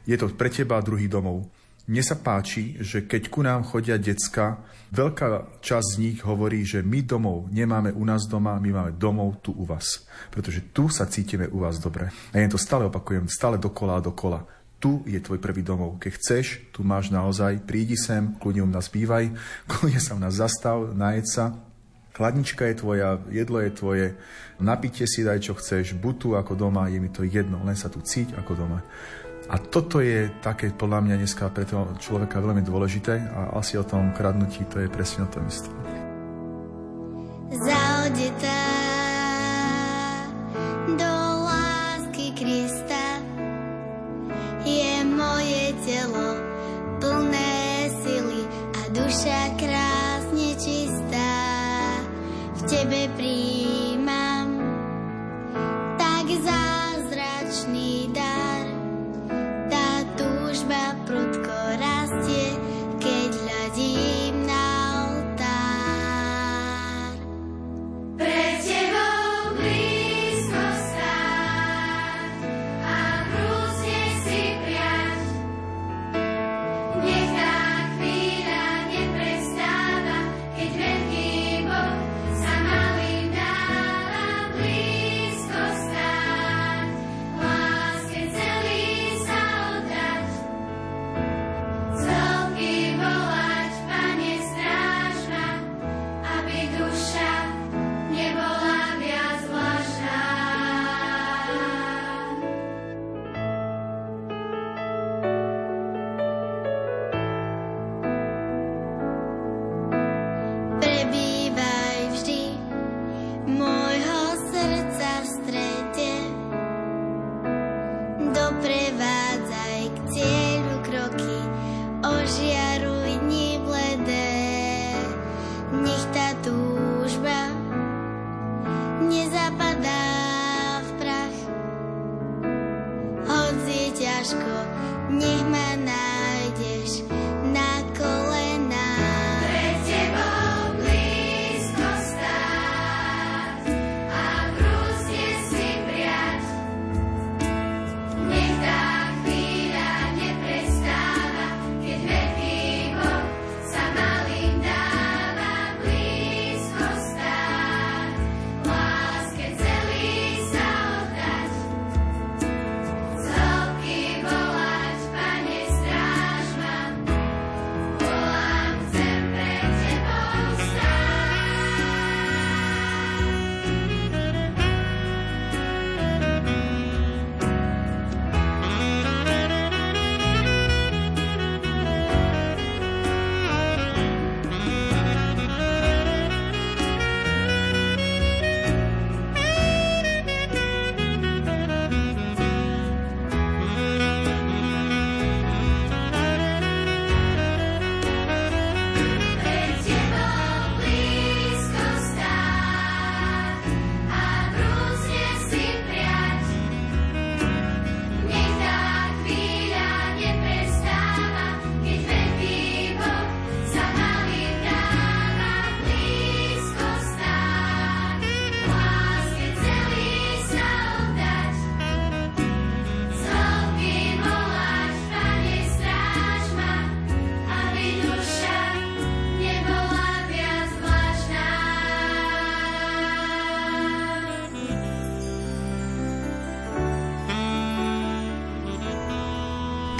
Je 0.07 0.15
to 0.15 0.31
pre 0.31 0.47
teba 0.47 0.79
druhý 0.79 1.11
domov. 1.11 1.51
Mne 1.83 1.99
sa 1.99 2.15
páči, 2.15 2.79
že 2.79 3.03
keď 3.03 3.27
ku 3.27 3.43
nám 3.43 3.67
chodia 3.67 3.99
decka, 3.99 4.63
veľká 4.95 5.59
časť 5.59 5.87
z 5.91 5.99
nich 5.99 6.17
hovorí, 6.23 6.63
že 6.63 6.79
my 6.79 7.03
domov 7.03 7.51
nemáme 7.51 7.91
u 7.91 8.07
nás 8.07 8.23
doma, 8.23 8.55
my 8.55 8.71
máme 8.71 8.91
domov 8.95 9.43
tu 9.43 9.51
u 9.51 9.67
vás. 9.67 10.07
Pretože 10.31 10.71
tu 10.71 10.87
sa 10.87 11.03
cítime 11.11 11.51
u 11.51 11.59
vás 11.59 11.83
dobre. 11.83 12.07
A 12.31 12.39
ja 12.39 12.47
to 12.47 12.55
stále 12.55 12.87
opakujem, 12.87 13.27
stále 13.27 13.59
dokola 13.59 13.99
a 13.99 14.05
dokola. 14.05 14.47
Tu 14.79 15.03
je 15.03 15.19
tvoj 15.19 15.43
prvý 15.43 15.59
domov. 15.59 15.99
Keď 15.99 16.11
chceš, 16.15 16.45
tu 16.71 16.87
máš 16.87 17.11
naozaj, 17.11 17.67
prídi 17.67 17.99
sem, 17.99 18.31
kľudne 18.39 18.63
u 18.63 18.71
nás 18.71 18.87
bývaj, 18.87 19.35
kľudne 19.71 19.99
sa 19.99 20.15
u 20.15 20.23
nás 20.23 20.39
zastav, 20.39 20.95
najed 20.95 21.27
sa, 21.27 21.51
Chladnička 22.13 22.69
je 22.69 22.77
tvoja, 22.77 23.17
jedlo 23.33 23.57
je 23.57 23.71
tvoje, 23.73 24.07
napite 24.61 25.09
si 25.09 25.25
daj 25.25 25.41
čo 25.41 25.57
chceš, 25.57 25.97
buď 25.97 26.15
tu 26.21 26.29
ako 26.37 26.53
doma, 26.53 26.85
je 26.85 27.01
mi 27.01 27.09
to 27.09 27.25
jedno, 27.25 27.57
len 27.65 27.73
sa 27.73 27.89
tu 27.89 28.05
cíť 28.05 28.37
ako 28.37 28.53
doma. 28.53 28.85
A 29.49 29.57
toto 29.57 29.97
je 29.97 30.29
také 30.39 30.69
podľa 30.69 31.03
mňa 31.09 31.15
dneska 31.19 31.49
pre 31.49 31.65
toho 31.65 31.89
človeka 31.97 32.37
veľmi 32.37 32.61
dôležité 32.61 33.17
a 33.33 33.57
asi 33.57 33.81
o 33.81 33.83
tom 33.83 34.13
kradnutí 34.13 34.61
to 34.69 34.79
je 34.79 34.87
presne 34.93 35.25
o 35.25 35.29
tom 35.33 35.43
istom. 35.49 35.73
Zaudetá 37.49 38.62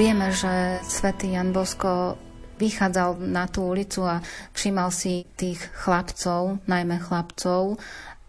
Vieme, 0.04 0.36
že 0.36 0.84
svätý 0.84 1.32
Jan 1.32 1.56
Bosko 1.56 2.20
vychádzal 2.60 3.24
na 3.24 3.48
tú 3.48 3.72
ulicu 3.72 4.04
a 4.04 4.20
všímal 4.52 4.92
si 4.92 5.24
tých 5.40 5.64
chlapcov, 5.80 6.60
najmä 6.68 7.00
chlapcov, 7.00 7.80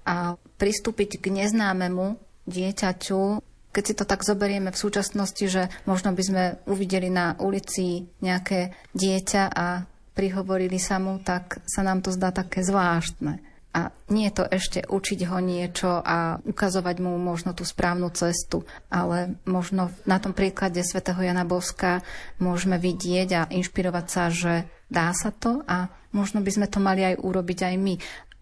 a 0.06 0.38
pristúpiť 0.38 1.18
k 1.18 1.34
neznámemu 1.34 2.14
dieťaťu, 2.46 3.42
keď 3.74 3.82
si 3.82 3.94
to 3.98 4.06
tak 4.06 4.22
zoberieme 4.22 4.70
v 4.70 4.78
súčasnosti, 4.78 5.50
že 5.50 5.66
možno 5.82 6.14
by 6.14 6.22
sme 6.22 6.44
uvideli 6.70 7.10
na 7.10 7.34
ulici 7.42 8.06
nejaké 8.22 8.70
dieťa 8.94 9.42
a 9.50 9.82
prihovorili 10.14 10.78
sa 10.78 11.02
mu, 11.02 11.18
tak 11.26 11.58
sa 11.66 11.82
nám 11.82 12.06
to 12.06 12.14
zdá 12.14 12.30
také 12.30 12.62
zvláštne. 12.62 13.42
A 13.74 13.90
nie 14.06 14.30
je 14.30 14.38
to 14.38 14.44
ešte 14.46 14.86
učiť 14.86 15.26
ho 15.26 15.42
niečo 15.42 15.98
a 15.98 16.38
ukazovať 16.38 17.02
mu 17.02 17.18
možno 17.18 17.58
tú 17.58 17.66
správnu 17.66 18.06
cestu, 18.14 18.62
ale 18.86 19.34
možno 19.50 19.90
na 20.06 20.22
tom 20.22 20.30
príklade 20.30 20.78
svätého 20.86 21.18
Jana 21.18 21.42
Boska 21.42 22.06
môžeme 22.38 22.78
vidieť 22.78 23.28
a 23.34 23.50
inšpirovať 23.50 24.06
sa, 24.06 24.30
že 24.30 24.70
dá 24.86 25.10
sa 25.10 25.34
to 25.34 25.66
a 25.66 25.90
možno 26.14 26.38
by 26.38 26.50
sme 26.54 26.66
to 26.70 26.78
mali 26.78 27.02
aj 27.02 27.18
urobiť 27.18 27.58
aj 27.66 27.74
my. 27.74 27.94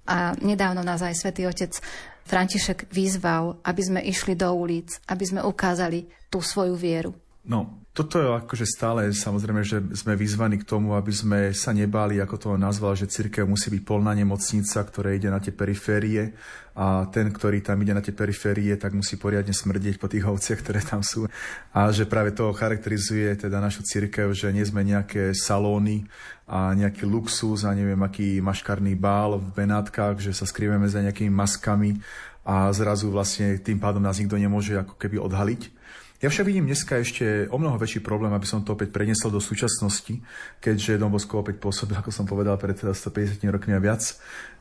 A 0.05 0.37
nedávno 0.45 0.85
nás 0.85 1.01
aj 1.01 1.17
svätý 1.17 1.49
Otec 1.49 1.81
František 2.29 2.93
vyzval, 2.93 3.59
aby 3.65 3.83
sme 3.83 4.01
išli 4.05 4.37
do 4.37 4.53
ulic, 4.53 5.01
aby 5.09 5.25
sme 5.27 5.41
ukázali 5.43 6.07
tú 6.31 6.45
svoju 6.45 6.77
vieru. 6.77 7.17
No, 7.43 7.82
toto 7.93 8.17
je 8.17 8.25
akože 8.25 8.65
stále, 8.65 9.13
samozrejme, 9.13 9.61
že 9.69 9.85
sme 9.93 10.17
vyzvaní 10.17 10.57
k 10.57 10.65
tomu, 10.65 10.97
aby 10.97 11.13
sme 11.13 11.39
sa 11.53 11.77
nebáli, 11.77 12.25
ako 12.25 12.37
to 12.41 12.51
nazval, 12.57 12.97
že 12.97 13.05
církev 13.05 13.45
musí 13.45 13.69
byť 13.69 13.83
polná 13.85 14.17
nemocnica, 14.17 14.81
ktorá 14.81 15.13
ide 15.13 15.29
na 15.29 15.37
tie 15.45 15.53
periférie 15.53 16.33
a 16.73 17.05
ten, 17.13 17.29
ktorý 17.29 17.61
tam 17.61 17.85
ide 17.85 17.93
na 17.93 18.01
tie 18.01 18.17
periférie, 18.17 18.81
tak 18.81 18.97
musí 18.97 19.21
poriadne 19.21 19.53
smrdieť 19.53 20.01
po 20.01 20.09
tých 20.09 20.25
ovciach, 20.25 20.65
ktoré 20.65 20.81
tam 20.81 21.05
sú. 21.05 21.29
A 21.77 21.93
že 21.93 22.09
práve 22.09 22.33
to 22.33 22.49
charakterizuje 22.57 23.37
teda 23.37 23.61
našu 23.61 23.85
církev, 23.85 24.33
že 24.33 24.49
nie 24.57 24.65
sme 24.65 24.81
nejaké 24.81 25.37
salóny 25.37 26.09
a 26.49 26.73
nejaký 26.73 27.05
luxus 27.05 27.69
a 27.69 27.77
neviem, 27.77 28.01
aký 28.01 28.41
maškarný 28.41 28.97
bál 28.97 29.37
v 29.37 29.53
Benátkach, 29.53 30.17
že 30.17 30.33
sa 30.33 30.49
skrývame 30.49 30.89
za 30.89 31.05
nejakými 31.05 31.29
maskami 31.29 32.01
a 32.49 32.73
zrazu 32.73 33.13
vlastne 33.13 33.61
tým 33.61 33.77
pádom 33.77 34.01
nás 34.01 34.17
nikto 34.17 34.41
nemôže 34.41 34.81
ako 34.81 34.97
keby 34.97 35.21
odhaliť. 35.21 35.82
Ja 36.23 36.31
však 36.31 36.47
vidím 36.47 36.71
dneska 36.71 37.03
ešte 37.03 37.51
o 37.51 37.59
mnoho 37.59 37.83
väčší 37.83 37.99
problém, 37.99 38.31
aby 38.31 38.47
som 38.47 38.63
to 38.63 38.79
opäť 38.79 38.95
preniesol 38.95 39.35
do 39.35 39.43
súčasnosti, 39.43 40.23
keďže 40.63 40.95
Don 40.95 41.11
Bosco 41.11 41.43
opäť 41.43 41.59
pôsobil, 41.59 41.99
ako 41.99 42.15
som 42.15 42.31
povedal, 42.31 42.55
pred 42.63 42.79
150 42.79 43.43
rokmi 43.51 43.75
a 43.75 43.83
viac, 43.83 44.07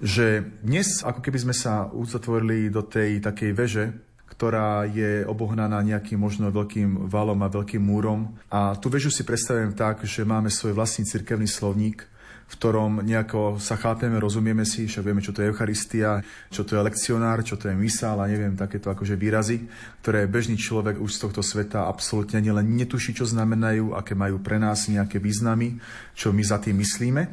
že 0.02 0.42
dnes 0.66 1.06
ako 1.06 1.22
keby 1.22 1.38
sme 1.38 1.54
sa 1.54 1.86
uzatvorili 1.94 2.74
do 2.74 2.82
tej 2.82 3.22
takej 3.22 3.52
veže, 3.54 3.94
ktorá 4.26 4.90
je 4.90 5.22
obohnaná 5.22 5.86
nejakým 5.86 6.18
možno 6.18 6.50
veľkým 6.50 7.06
valom 7.06 7.38
a 7.46 7.54
veľkým 7.54 7.86
múrom. 7.86 8.34
A 8.50 8.74
tú 8.74 8.90
väžu 8.90 9.14
si 9.14 9.22
predstavujem 9.22 9.78
tak, 9.78 10.02
že 10.02 10.26
máme 10.26 10.50
svoj 10.50 10.74
vlastný 10.74 11.06
cirkevný 11.06 11.46
slovník, 11.46 12.10
v 12.52 12.60
ktorom 12.60 13.00
nejako 13.00 13.64
sa 13.64 13.80
chápeme, 13.80 14.20
rozumieme 14.20 14.68
si, 14.68 14.84
však 14.84 15.08
vieme, 15.08 15.24
čo 15.24 15.32
to 15.32 15.40
je 15.40 15.56
Eucharistia, 15.56 16.20
čo 16.52 16.68
to 16.68 16.76
je 16.76 16.84
lekcionár, 16.84 17.48
čo 17.48 17.56
to 17.56 17.72
je 17.72 17.76
misál 17.80 18.20
a 18.20 18.28
neviem, 18.28 18.60
takéto 18.60 18.92
akože 18.92 19.16
výrazy, 19.16 19.64
ktoré 20.04 20.28
bežný 20.28 20.60
človek 20.60 21.00
už 21.00 21.16
z 21.16 21.22
tohto 21.24 21.40
sveta 21.40 21.88
absolútne 21.88 22.44
len 22.44 22.76
netuší, 22.76 23.16
čo 23.16 23.24
znamenajú, 23.24 23.96
aké 23.96 24.20
majú 24.20 24.44
pre 24.44 24.60
nás 24.60 24.92
nejaké 24.92 25.24
významy, 25.24 25.80
čo 26.12 26.36
my 26.36 26.44
za 26.44 26.60
tým 26.60 26.76
myslíme. 26.84 27.24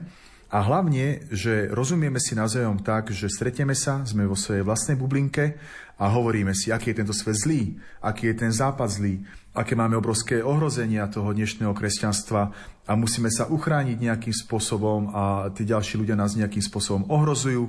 A 0.48 0.64
hlavne, 0.64 1.28
že 1.34 1.68
rozumieme 1.68 2.22
si 2.22 2.32
navzájom 2.38 2.80
tak, 2.80 3.10
že 3.12 3.28
stretieme 3.28 3.74
sa, 3.74 4.00
sme 4.06 4.24
vo 4.24 4.38
svojej 4.38 4.64
vlastnej 4.64 4.96
bublinke 4.96 5.58
a 5.98 6.08
hovoríme 6.08 6.54
si, 6.54 6.70
aký 6.70 6.94
je 6.94 7.04
tento 7.04 7.12
svet 7.12 7.36
zlý, 7.36 7.74
aký 8.00 8.32
je 8.32 8.46
ten 8.46 8.52
západ 8.54 8.88
zlý, 8.88 9.20
aké 9.54 9.72
máme 9.72 9.96
obrovské 9.96 10.44
ohrozenia 10.44 11.08
toho 11.08 11.32
dnešného 11.32 11.72
kresťanstva 11.72 12.40
a 12.84 12.92
musíme 12.96 13.32
sa 13.32 13.48
uchrániť 13.48 13.96
nejakým 14.00 14.34
spôsobom 14.34 15.12
a 15.12 15.48
tí 15.52 15.64
ďalší 15.64 16.00
ľudia 16.00 16.16
nás 16.16 16.36
nejakým 16.36 16.62
spôsobom 16.64 17.08
ohrozujú. 17.08 17.68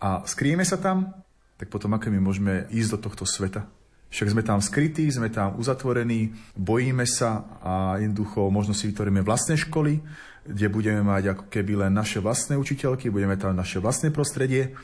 A 0.00 0.24
skryjeme 0.24 0.62
sa 0.64 0.80
tam, 0.80 1.12
tak 1.60 1.68
potom 1.68 1.92
ako 1.92 2.08
my 2.08 2.20
môžeme 2.22 2.54
ísť 2.72 2.90
do 2.96 2.98
tohto 3.10 3.24
sveta? 3.28 3.68
Však 4.10 4.34
sme 4.34 4.42
tam 4.42 4.58
skrytí, 4.58 5.06
sme 5.06 5.30
tam 5.30 5.54
uzatvorení, 5.54 6.34
bojíme 6.58 7.06
sa 7.06 7.46
a 7.62 7.74
jednoducho 8.02 8.50
možno 8.50 8.74
si 8.74 8.90
vytvoríme 8.90 9.22
vlastné 9.22 9.54
školy, 9.54 10.02
kde 10.50 10.66
budeme 10.66 11.06
mať 11.06 11.36
ako 11.36 11.44
keby 11.46 11.86
len 11.86 11.94
naše 11.94 12.18
vlastné 12.18 12.58
učiteľky, 12.58 13.06
budeme 13.06 13.38
tam 13.38 13.54
naše 13.54 13.78
vlastné 13.78 14.10
prostredie 14.10 14.74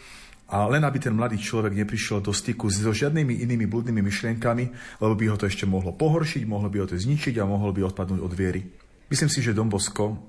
a 0.46 0.70
len 0.70 0.82
aby 0.86 1.02
ten 1.02 1.10
mladý 1.10 1.42
človek 1.42 1.74
neprišiel 1.74 2.22
do 2.22 2.30
styku 2.30 2.70
so 2.70 2.94
žiadnymi 2.94 3.42
inými 3.42 3.66
blúdnymi 3.66 3.98
myšlienkami, 3.98 4.64
lebo 5.02 5.14
by 5.18 5.24
ho 5.30 5.36
to 5.36 5.50
ešte 5.50 5.66
mohlo 5.66 5.90
pohoršiť, 5.90 6.46
mohlo 6.46 6.70
by 6.70 6.82
ho 6.82 6.86
to 6.86 6.94
zničiť 6.94 7.34
a 7.42 7.48
mohol 7.48 7.74
by 7.74 7.82
odpadnúť 7.90 8.20
od 8.22 8.32
viery. 8.34 8.62
Myslím 9.06 9.30
si, 9.30 9.38
že 9.42 9.54
Don 9.54 9.70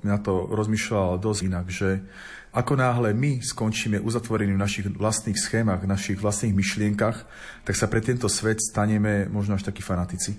na 0.06 0.18
to 0.22 0.50
rozmýšľal 0.54 1.18
dosť 1.18 1.42
inak, 1.50 1.66
že 1.70 2.02
ako 2.54 2.78
náhle 2.78 3.14
my 3.14 3.42
skončíme 3.42 4.02
uzatvorení 4.02 4.54
v 4.54 4.62
našich 4.62 4.86
vlastných 4.90 5.38
schémach, 5.38 5.82
v 5.82 5.90
našich 5.90 6.18
vlastných 6.18 6.54
myšlienkach, 6.54 7.26
tak 7.66 7.76
sa 7.78 7.90
pre 7.90 8.02
tento 8.02 8.30
svet 8.30 8.62
staneme 8.62 9.30
možno 9.30 9.58
až 9.58 9.66
takí 9.66 9.82
fanatici. 9.82 10.38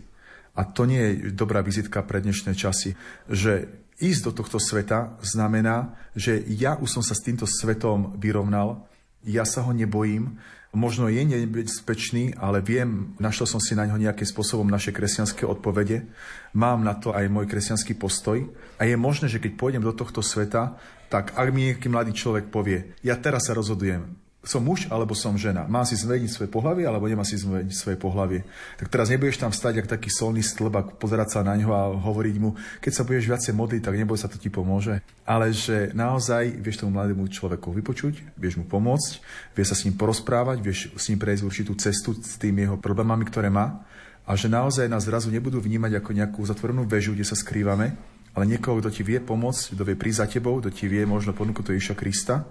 A 0.59 0.67
to 0.67 0.87
nie 0.87 0.99
je 0.99 1.13
dobrá 1.35 1.63
vizitka 1.63 2.03
pre 2.03 2.19
dnešné 2.19 2.55
časy, 2.59 2.99
že 3.31 3.71
Ísť 3.99 4.31
do 4.31 4.33
tohto 4.43 4.63
sveta 4.63 5.19
znamená, 5.27 5.99
že 6.15 6.39
ja 6.47 6.79
už 6.79 6.87
som 6.87 7.03
sa 7.03 7.19
s 7.19 7.25
týmto 7.27 7.51
svetom 7.51 8.15
vyrovnal, 8.15 8.87
ja 9.27 9.43
sa 9.43 9.67
ho 9.67 9.73
nebojím, 9.75 10.39
možno 10.77 11.09
je 11.09 11.25
nebezpečný, 11.25 12.37
ale 12.37 12.61
viem, 12.61 13.17
našiel 13.17 13.49
som 13.49 13.61
si 13.61 13.73
na 13.73 13.89
ňo 13.89 13.97
nejakým 13.97 14.29
spôsobom 14.29 14.69
naše 14.69 14.93
kresťanské 14.93 15.49
odpovede, 15.49 16.05
mám 16.53 16.85
na 16.85 16.95
to 16.95 17.11
aj 17.17 17.25
môj 17.33 17.49
kresťanský 17.49 17.97
postoj. 17.97 18.45
A 18.77 18.85
je 18.85 18.95
možné, 18.95 19.33
že 19.33 19.41
keď 19.41 19.57
pôjdem 19.57 19.83
do 19.83 19.97
tohto 19.97 20.21
sveta, 20.21 20.77
tak 21.09 21.33
ak 21.35 21.49
mi 21.51 21.73
nejaký 21.73 21.89
mladý 21.89 22.13
človek 22.13 22.53
povie, 22.53 22.93
ja 23.01 23.17
teraz 23.17 23.49
sa 23.49 23.57
rozhodujem, 23.57 24.13
som 24.39 24.63
muž 24.63 24.87
alebo 24.87 25.19
som 25.19 25.35
žena. 25.35 25.67
Mám 25.67 25.83
si 25.83 25.99
zmeniť 25.99 26.31
svoje 26.31 26.51
pohlavie 26.51 26.87
alebo 26.87 27.11
nemá 27.11 27.27
si 27.27 27.35
zmeniť 27.35 27.75
svoje 27.75 27.99
pohlavie. 27.99 28.47
Tak 28.79 28.87
teraz 28.87 29.11
nebudeš 29.11 29.43
tam 29.43 29.51
stať 29.51 29.83
ako 29.83 29.89
taký 29.91 30.11
solný 30.15 30.47
stĺb 30.47 30.75
a 30.79 30.87
pozerať 30.87 31.35
sa 31.35 31.41
na 31.43 31.59
ňo 31.59 31.71
a 31.75 31.83
hovoriť 31.99 32.37
mu, 32.39 32.55
keď 32.79 32.93
sa 32.95 33.03
budeš 33.03 33.27
viacej 33.27 33.53
modliť, 33.59 33.83
tak 33.83 33.99
neboj 33.99 34.15
sa, 34.15 34.31
to 34.31 34.39
ti 34.39 34.47
pomôže. 34.47 35.03
Ale 35.27 35.51
že 35.51 35.91
naozaj 35.91 36.55
vieš 36.63 36.87
tomu 36.87 36.95
mladému 36.95 37.27
človeku 37.27 37.75
vypočuť, 37.83 38.39
vieš 38.39 38.63
mu 38.63 38.65
pomôcť, 38.65 39.11
vieš 39.59 39.75
sa 39.75 39.77
s 39.77 39.85
ním 39.91 39.99
porozprávať, 39.99 40.63
vieš 40.63 40.95
s 40.95 41.11
ním 41.11 41.19
prejsť 41.19 41.43
určitú 41.43 41.73
cestu 41.75 42.15
s 42.15 42.39
tými 42.39 42.63
jeho 42.63 42.79
problémami, 42.79 43.27
ktoré 43.27 43.51
má 43.51 43.83
a 44.23 44.39
že 44.39 44.47
naozaj 44.47 44.87
nás 44.87 45.03
zrazu 45.09 45.35
nebudú 45.35 45.59
vnímať 45.59 45.99
ako 45.99 46.11
nejakú 46.15 46.41
zatvorenú 46.47 46.87
väžu, 46.87 47.17
kde 47.17 47.27
sa 47.27 47.35
skrývame, 47.35 47.97
ale 48.39 48.45
niekoho, 48.45 48.79
kto 48.79 48.95
ti 48.95 49.03
vie 49.03 49.19
pomôcť, 49.19 49.75
kto 49.75 49.83
vie 49.83 49.97
prísť 49.99 50.21
za 50.23 50.27
tebou, 50.31 50.63
kto 50.63 50.71
ti 50.71 50.87
vie 50.87 51.03
možno 51.03 51.35
ponúknuť 51.35 51.75
Ježiša 51.75 51.97
Krista 51.99 52.47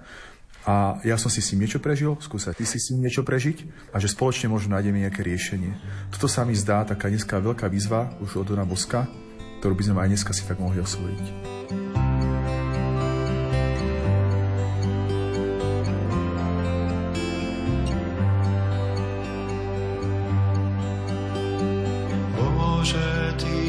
a 0.67 0.99
ja 1.08 1.15
som 1.15 1.32
si 1.32 1.39
s 1.39 1.56
ním 1.56 1.63
niečo 1.63 1.80
prežil, 1.80 2.12
skúsať 2.19 2.60
ty 2.60 2.67
si 2.67 2.75
s 2.75 2.91
ním 2.91 3.08
niečo 3.08 3.23
prežiť 3.23 3.63
a 3.95 4.03
že 4.03 4.12
spoločne 4.12 4.51
možno 4.51 4.75
nájdeme 4.75 4.99
nejaké 5.08 5.23
riešenie. 5.23 5.71
Toto 6.12 6.27
sa 6.27 6.43
mi 6.43 6.51
zdá 6.60 6.84
taká 6.84 7.08
dneska 7.08 7.39
veľká 7.39 7.71
výzva 7.71 8.12
už 8.19 8.43
od 8.43 8.51
Dona 8.51 8.67
Boska, 8.67 9.08
ktorú 9.63 9.80
by 9.80 9.84
sme 9.88 10.03
aj 10.03 10.10
dneska 10.12 10.36
si 10.36 10.43
tak 10.43 10.60
mohli 10.60 10.84
osvojiť. 10.84 11.56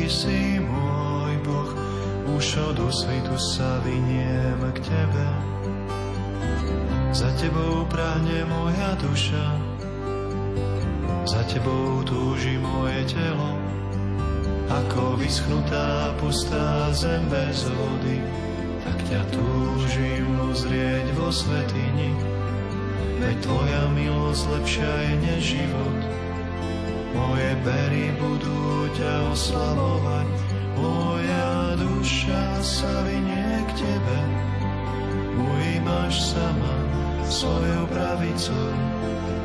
Si 0.09 0.57
môj 0.57 1.37
Boh, 1.45 1.69
už 2.33 2.47
od 2.73 2.81
osvitu 2.81 3.37
sa 3.37 3.77
vyniem 3.85 4.57
k 4.73 4.81
Tebe. 4.89 5.58
Za 7.19 7.35
tebou 7.35 7.83
prahne 7.91 8.47
moja 8.47 8.95
duša, 9.03 9.47
za 11.27 11.43
tebou 11.51 12.07
túži 12.07 12.55
moje 12.63 13.11
telo, 13.11 13.59
ako 14.71 15.19
vyschnutá 15.19 16.15
pustá 16.23 16.95
zem 16.95 17.27
bez 17.27 17.67
vody, 17.75 18.23
tak 18.87 19.03
ťa 19.11 19.23
túžim 19.35 20.31
uzrieť 20.47 21.11
vo 21.19 21.35
svetini. 21.35 22.15
Veď 23.19 23.35
tvoja 23.43 23.83
milosť 23.99 24.43
lepšia 24.55 24.93
je 25.03 25.15
než 25.19 25.43
život, 25.59 26.01
moje 27.19 27.51
bery 27.67 28.15
budú 28.15 28.95
ťa 28.95 29.35
oslavovať, 29.35 30.27
moja 30.79 31.75
duša 31.83 32.63
sa 32.63 32.95
vynie 33.11 33.67
k 33.67 33.71
tebe, 33.75 34.19
ujímaš 35.35 36.15
sama 36.31 36.78
svojou 37.29 37.85
pravicou. 37.93 38.69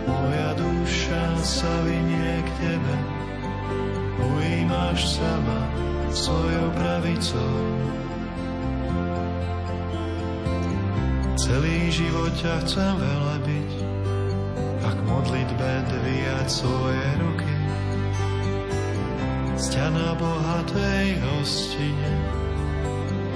Moja 0.08 0.56
duša 0.56 1.24
sa 1.44 1.74
vynie 1.84 2.44
k 2.44 2.50
Tebe, 2.60 2.96
ujímaš 4.20 5.20
sama 5.20 5.60
svojou 6.12 6.72
pravicou. 6.76 7.56
Celý 11.36 11.92
život 11.92 12.32
ťa 12.40 12.56
chcem 12.64 12.94
velebiť 12.96 13.72
a 14.84 14.90
k 14.96 15.00
modlitbe 15.04 15.72
dvíjať 15.92 16.48
svoje 16.48 17.06
ruky. 17.20 17.54
sťa 19.60 19.88
na 19.92 20.12
bohatej 20.16 21.20
hostine. 21.20 22.43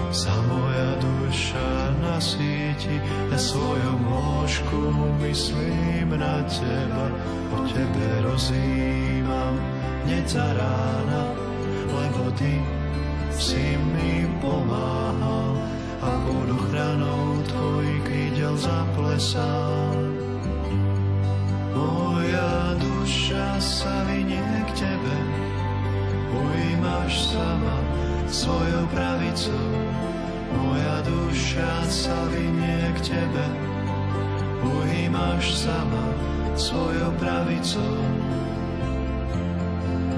Sa 0.08 0.32
moja 0.48 0.96
duša 1.04 2.00
nasíti, 2.00 2.96
na 3.28 3.36
svojom 3.36 4.08
lôžku 4.08 4.80
myslím 5.20 6.16
na 6.16 6.48
teba, 6.48 7.12
o 7.52 7.68
tebe 7.68 8.08
rozímam 8.24 9.60
hneď 10.08 10.24
za 10.24 10.48
rána, 10.56 11.22
lebo 11.92 12.32
ty 12.40 12.64
si 13.36 13.76
mi 13.92 14.24
pomáhal 14.40 15.60
a 16.00 16.10
pod 16.24 16.48
ochranou 16.56 17.44
tvojich 17.44 18.02
krídel 18.08 18.56
zaplesal. 18.56 19.92
Moja 21.76 22.80
duša 22.80 23.60
sa 23.60 24.08
vynie 24.08 24.64
k 24.72 24.88
tebe, 24.88 25.18
ujímaš 26.32 27.36
sama 27.36 27.78
svojou 28.32 28.88
pravicou. 28.92 29.87
Moja 30.58 31.06
duša 31.06 31.86
sa 31.86 32.18
vynie 32.34 32.90
k 32.98 33.14
tebe, 33.14 33.46
ujímaš 34.66 35.54
sama 35.54 36.06
svojou 36.58 37.14
pravicou. 37.22 38.02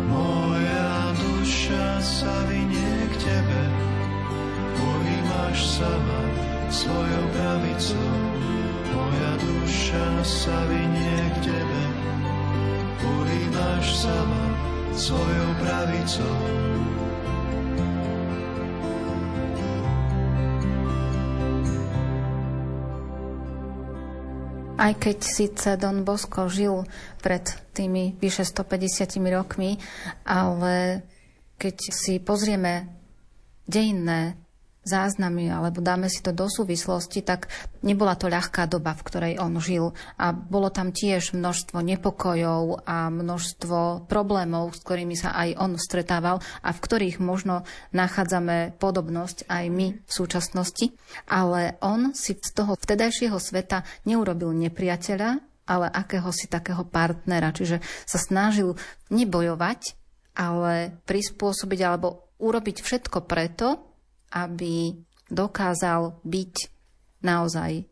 Moja 0.07 1.11
duša 1.19 1.99
sa 1.99 2.31
vynie 2.47 3.11
k 3.11 3.15
tebe, 3.19 3.61
ujímaš 4.79 5.59
sama 5.83 6.19
svojou 6.71 7.25
pravicou. 7.35 8.11
Moja 8.95 9.33
duša 9.43 10.07
sa 10.23 10.57
vynie 10.71 11.19
k 11.35 11.51
tebe, 11.51 11.83
ujímaš 13.03 14.07
sama 14.07 14.43
svojou 14.95 15.51
pravicou. 15.59 16.39
Aj 24.79 24.95
keď 24.95 25.17
síce 25.19 25.75
Don 25.75 26.07
Bosco 26.07 26.47
žil 26.47 26.87
pred 27.19 27.43
tými 27.75 28.15
vyše 28.15 28.47
150 28.47 29.19
rokmi, 29.27 29.75
ale 30.23 31.03
keď 31.59 31.75
si 31.91 32.23
pozrieme 32.23 32.87
dejinné 33.67 34.39
záznamy 34.83 35.51
alebo 35.51 35.83
dáme 35.83 36.07
si 36.07 36.23
to 36.23 36.31
do 36.31 36.47
súvislosti, 36.47 37.21
tak 37.21 37.51
nebola 37.83 38.15
to 38.15 38.31
ľahká 38.31 38.65
doba, 38.65 38.95
v 38.95 39.05
ktorej 39.05 39.33
on 39.37 39.59
žil. 39.59 39.91
A 40.15 40.31
bolo 40.31 40.71
tam 40.71 40.95
tiež 40.95 41.35
množstvo 41.35 41.83
nepokojov 41.83 42.87
a 42.87 43.11
množstvo 43.11 44.07
problémov, 44.07 44.73
s 44.75 44.83
ktorými 44.83 45.15
sa 45.19 45.35
aj 45.35 45.49
on 45.59 45.71
stretával 45.75 46.39
a 46.63 46.69
v 46.71 46.79
ktorých 46.79 47.21
možno 47.21 47.67
nachádzame 47.91 48.79
podobnosť 48.79 49.45
aj 49.51 49.65
my 49.67 49.87
v 49.99 50.11
súčasnosti, 50.11 50.95
ale 51.27 51.77
on 51.83 52.15
si 52.15 52.35
z 52.39 52.51
toho 52.55 52.79
vtedajšieho 52.79 53.37
sveta 53.37 53.83
neurobil 54.07 54.55
nepriateľa, 54.55 55.43
ale 55.69 55.85
akéhosi 55.85 56.49
takého 56.49 56.81
partnera, 56.81 57.53
čiže 57.53 57.77
sa 58.09 58.17
snažil 58.17 58.73
nebojovať, 59.13 59.93
ale 60.33 60.97
prispôsobiť 61.05 61.79
alebo 61.85 62.33
urobiť 62.41 62.81
všetko 62.81 63.27
preto, 63.27 63.88
aby 64.33 64.97
dokázal 65.29 66.21
byť 66.25 66.53
naozaj 67.21 67.85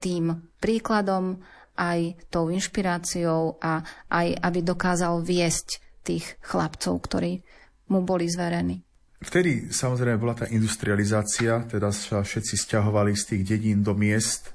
tým 0.00 0.36
príkladom, 0.60 1.40
aj 1.74 2.30
tou 2.30 2.54
inšpiráciou 2.54 3.58
a 3.58 3.82
aj 4.06 4.38
aby 4.38 4.62
dokázal 4.62 5.26
viesť 5.26 5.82
tých 6.06 6.38
chlapcov, 6.44 6.94
ktorí 7.02 7.42
mu 7.90 8.06
boli 8.06 8.30
zverení. 8.30 8.84
Vtedy 9.24 9.72
samozrejme 9.72 10.20
bola 10.20 10.36
tá 10.36 10.46
industrializácia, 10.52 11.64
teda 11.64 11.88
sa 11.90 12.20
všetci 12.20 12.54
stiahovali 12.60 13.16
z 13.16 13.34
tých 13.34 13.42
dedín 13.56 13.80
do 13.80 13.96
miest 13.96 14.52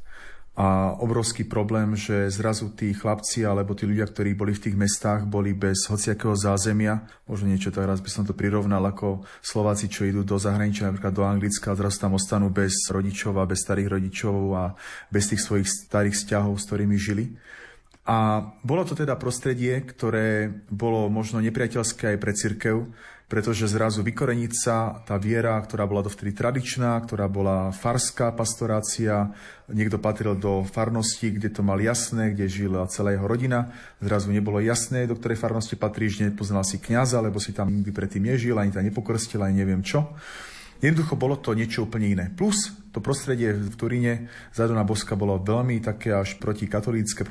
a 0.60 0.92
obrovský 1.00 1.48
problém, 1.48 1.96
že 1.96 2.28
zrazu 2.28 2.74
tí 2.76 2.92
chlapci 2.92 3.48
alebo 3.48 3.72
tí 3.78 3.88
ľudia, 3.88 4.10
ktorí 4.10 4.36
boli 4.36 4.52
v 4.52 4.68
tých 4.68 4.76
mestách, 4.76 5.24
boli 5.24 5.56
bez 5.56 5.88
hociakého 5.88 6.36
zázemia. 6.36 7.08
Možno 7.32 7.48
niečo 7.48 7.72
teraz 7.72 8.04
by 8.04 8.10
som 8.12 8.24
to 8.28 8.36
prirovnal 8.36 8.84
ako 8.84 9.24
Slováci, 9.40 9.88
čo 9.88 10.04
idú 10.04 10.28
do 10.28 10.36
zahraničia, 10.36 10.92
napríklad 10.92 11.16
do 11.16 11.24
Anglicka, 11.24 11.72
a 11.72 11.80
zrazu 11.80 12.04
tam 12.04 12.20
ostanú 12.20 12.52
bez 12.52 12.76
rodičov 12.92 13.40
a 13.40 13.48
bez 13.48 13.64
starých 13.64 13.88
rodičov 13.88 14.36
a 14.52 14.64
bez 15.08 15.32
tých 15.32 15.40
svojich 15.40 15.68
starých 15.70 16.18
vzťahov, 16.18 16.60
s 16.60 16.68
ktorými 16.68 16.98
žili. 17.00 17.40
A 18.10 18.42
bolo 18.66 18.84
to 18.84 18.98
teda 18.98 19.16
prostredie, 19.16 19.86
ktoré 19.86 20.50
bolo 20.68 21.08
možno 21.14 21.40
nepriateľské 21.40 22.16
aj 22.16 22.18
pre 22.18 22.34
cirkev, 22.36 22.90
pretože 23.30 23.70
zrazu 23.70 24.02
vykoreniť 24.02 24.54
sa 24.58 25.06
tá 25.06 25.14
viera, 25.22 25.54
ktorá 25.62 25.86
bola 25.86 26.02
dovtedy 26.02 26.34
tradičná, 26.34 26.98
ktorá 27.06 27.30
bola 27.30 27.70
farská 27.70 28.34
pastorácia, 28.34 29.30
niekto 29.70 30.02
patril 30.02 30.34
do 30.34 30.66
farnosti, 30.66 31.30
kde 31.30 31.54
to 31.54 31.62
mal 31.62 31.78
jasné, 31.78 32.34
kde 32.34 32.50
žila 32.50 32.90
celá 32.90 33.14
jeho 33.14 33.30
rodina, 33.30 33.70
zrazu 34.02 34.34
nebolo 34.34 34.58
jasné, 34.58 35.06
do 35.06 35.14
ktorej 35.14 35.38
farnosti 35.38 35.78
patríš, 35.78 36.26
nepoznal 36.26 36.66
si 36.66 36.82
kňaza, 36.82 37.22
lebo 37.22 37.38
si 37.38 37.54
tam 37.54 37.70
nikdy 37.70 37.94
predtým 37.94 38.26
nežil, 38.26 38.58
ani 38.58 38.74
tam 38.74 38.82
nepokrstil, 38.82 39.46
ani 39.46 39.62
neviem 39.62 39.86
čo. 39.86 40.10
Jednoducho 40.80 41.20
bolo 41.20 41.36
to 41.36 41.52
niečo 41.52 41.84
úplne 41.84 42.08
iné. 42.08 42.26
Plus 42.32 42.72
to 42.96 43.04
prostredie 43.04 43.52
v 43.52 43.76
Turíne 43.76 44.32
za 44.56 44.64
Dona 44.64 44.88
Boska 44.88 45.20
bolo 45.20 45.36
veľmi 45.36 45.84
také 45.84 46.16
až 46.16 46.40
proti 46.40 46.72
katolícke, 46.72 47.28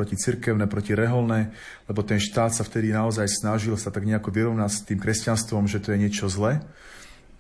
proti 0.68 0.92
reholné, 0.92 1.56
lebo 1.88 2.04
ten 2.04 2.20
štát 2.20 2.52
sa 2.52 2.60
vtedy 2.60 2.92
naozaj 2.92 3.24
snažil 3.24 3.80
sa 3.80 3.88
tak 3.88 4.04
nejako 4.04 4.28
vyrovnať 4.28 4.70
s 4.70 4.84
tým 4.84 5.00
kresťanstvom, 5.00 5.64
že 5.64 5.80
to 5.80 5.96
je 5.96 5.98
niečo 5.98 6.28
zlé. 6.28 6.60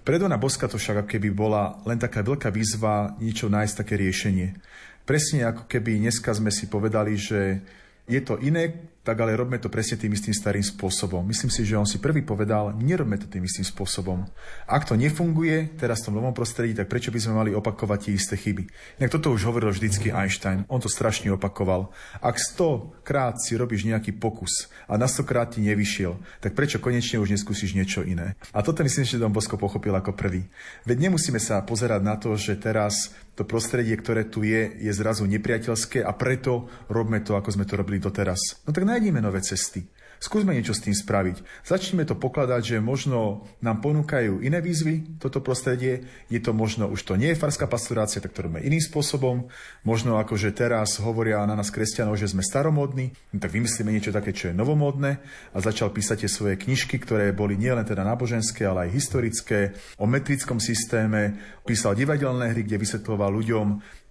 Pre 0.00 0.16
Dona 0.16 0.40
Boska 0.40 0.64
to 0.64 0.80
však 0.80 1.04
ako 1.04 1.12
keby 1.12 1.28
bola 1.28 1.76
len 1.84 2.00
taká 2.00 2.24
veľká 2.24 2.48
výzva 2.48 3.12
niečo 3.20 3.52
nájsť 3.52 3.74
také 3.84 4.00
riešenie. 4.00 4.56
Presne 5.04 5.44
ako 5.44 5.68
keby 5.68 6.00
dneska 6.00 6.32
sme 6.32 6.48
si 6.48 6.72
povedali, 6.72 7.20
že 7.20 7.60
je 8.08 8.20
to 8.24 8.40
iné, 8.40 8.72
tak 9.02 9.16
ale 9.24 9.38
robme 9.38 9.56
to 9.56 9.72
presne 9.72 9.96
tým 9.96 10.12
istým 10.12 10.36
starým 10.36 10.62
spôsobom. 10.62 11.24
Myslím 11.24 11.48
si, 11.48 11.64
že 11.64 11.78
on 11.80 11.88
si 11.88 11.96
prvý 11.96 12.20
povedal, 12.20 12.76
nerobme 12.76 13.16
to 13.16 13.24
tým 13.24 13.46
istým 13.46 13.64
spôsobom. 13.64 14.28
Ak 14.68 14.84
to 14.84 14.98
nefunguje 14.98 15.80
teraz 15.80 16.04
v 16.04 16.12
tom 16.12 16.20
novom 16.20 16.36
prostredí, 16.36 16.76
tak 16.76 16.92
prečo 16.92 17.08
by 17.08 17.20
sme 17.22 17.38
mali 17.40 17.50
opakovať 17.56 17.98
tie 18.04 18.12
isté 18.14 18.34
chyby? 18.36 18.68
Inak 19.00 19.14
toto 19.14 19.32
už 19.32 19.48
hovoril 19.48 19.72
vždycky 19.72 20.12
Einstein, 20.12 20.68
on 20.68 20.82
to 20.82 20.92
strašne 20.92 21.32
opakoval. 21.32 21.88
Ak 22.20 22.36
100 22.36 23.00
krát 23.06 23.40
si 23.40 23.56
robíš 23.56 23.88
nejaký 23.88 24.12
pokus 24.16 24.68
a 24.84 25.00
na 25.00 25.08
100 25.08 25.24
krát 25.24 25.48
ti 25.56 25.64
nevyšiel, 25.64 26.18
tak 26.44 26.52
prečo 26.52 26.76
konečne 26.76 27.16
už 27.22 27.32
neskúsiš 27.32 27.72
niečo 27.72 28.04
iné? 28.04 28.36
A 28.52 28.60
toto 28.60 28.84
myslím, 28.84 29.08
že 29.08 29.16
Don 29.16 29.32
Bosko 29.32 29.56
pochopil 29.56 29.96
ako 29.96 30.12
prvý. 30.12 30.44
Veď 30.84 31.08
nemusíme 31.08 31.40
sa 31.40 31.64
pozerať 31.64 32.00
na 32.04 32.20
to, 32.20 32.36
že 32.36 32.60
teraz 32.60 33.14
to 33.38 33.46
prostredie, 33.46 33.94
ktoré 33.94 34.26
tu 34.26 34.42
je, 34.42 34.66
je 34.82 34.90
zrazu 34.90 35.22
nepriateľské 35.30 36.02
a 36.02 36.10
preto 36.10 36.66
robme 36.90 37.22
to, 37.22 37.38
ako 37.38 37.54
sme 37.54 37.62
to 37.70 37.78
robili 37.78 38.02
doteraz. 38.02 38.66
No 38.66 38.74
tak 38.74 38.82
nájdime 38.98 39.22
nové 39.22 39.38
cesty. 39.46 39.86
Skúsme 40.18 40.50
niečo 40.50 40.74
s 40.74 40.82
tým 40.82 40.90
spraviť. 40.90 41.46
Začneme 41.62 42.02
to 42.02 42.18
pokladať, 42.18 42.74
že 42.74 42.76
možno 42.82 43.46
nám 43.62 43.78
ponúkajú 43.78 44.42
iné 44.42 44.58
výzvy, 44.58 45.22
toto 45.22 45.38
prostredie. 45.38 46.10
Je 46.26 46.42
to 46.42 46.50
možno, 46.50 46.90
už 46.90 47.06
to 47.06 47.14
nie 47.14 47.30
je 47.30 47.38
farská 47.38 47.70
pastorácia, 47.70 48.18
tak 48.18 48.34
to 48.34 48.42
robíme 48.42 48.58
iným 48.58 48.82
spôsobom. 48.82 49.46
Možno 49.86 50.18
ako, 50.18 50.34
že 50.34 50.50
teraz 50.50 50.98
hovoria 50.98 51.46
na 51.46 51.54
nás 51.54 51.70
kresťanov, 51.70 52.18
že 52.18 52.34
sme 52.34 52.42
staromodní, 52.42 53.14
no 53.30 53.38
tak 53.38 53.54
vymyslíme 53.54 53.94
niečo 53.94 54.10
také, 54.10 54.34
čo 54.34 54.50
je 54.50 54.58
novomodné 54.58 55.22
a 55.54 55.58
začal 55.62 55.94
písať 55.94 56.26
tie 56.26 56.30
svoje 56.34 56.58
knižky, 56.58 56.98
ktoré 56.98 57.30
boli 57.30 57.54
nielen 57.54 57.86
teda 57.86 58.02
náboženské, 58.02 58.66
ale 58.66 58.90
aj 58.90 58.98
historické, 58.98 59.78
o 60.02 60.10
metrickom 60.10 60.58
systéme. 60.58 61.38
Písal 61.62 61.94
divadelné 61.94 62.50
hry, 62.50 62.66
kde 62.66 62.82
vysvetloval 62.82 63.30
ľuďom 63.38 63.66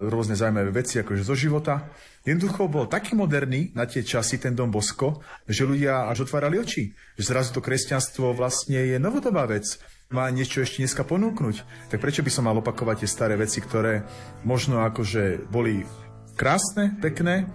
rôzne 0.08 0.40
zaujímavé 0.40 0.72
veci, 0.72 0.96
akože 1.04 1.20
zo 1.20 1.36
života. 1.36 1.84
Jednoducho 2.28 2.68
bol 2.68 2.84
taký 2.84 3.16
moderný 3.16 3.72
na 3.72 3.88
tie 3.88 4.04
časy 4.04 4.36
ten 4.36 4.52
Dom 4.52 4.68
Bosko, 4.68 5.24
že 5.48 5.64
ľudia 5.64 6.12
až 6.12 6.28
otvárali 6.28 6.60
oči. 6.60 6.92
Že 7.16 7.24
zrazu 7.24 7.56
to 7.56 7.64
kresťanstvo 7.64 8.36
vlastne 8.36 8.76
je 8.76 9.00
novodobá 9.00 9.48
vec. 9.48 9.64
Má 10.12 10.28
niečo 10.28 10.60
ešte 10.60 10.84
dneska 10.84 11.08
ponúknuť. 11.08 11.88
Tak 11.88 11.96
prečo 11.96 12.20
by 12.20 12.28
som 12.28 12.44
mal 12.44 12.60
opakovať 12.60 13.00
tie 13.00 13.08
staré 13.08 13.40
veci, 13.40 13.64
ktoré 13.64 14.04
možno 14.44 14.84
akože 14.84 15.48
boli 15.48 15.88
krásne, 16.36 17.00
pekné, 17.00 17.48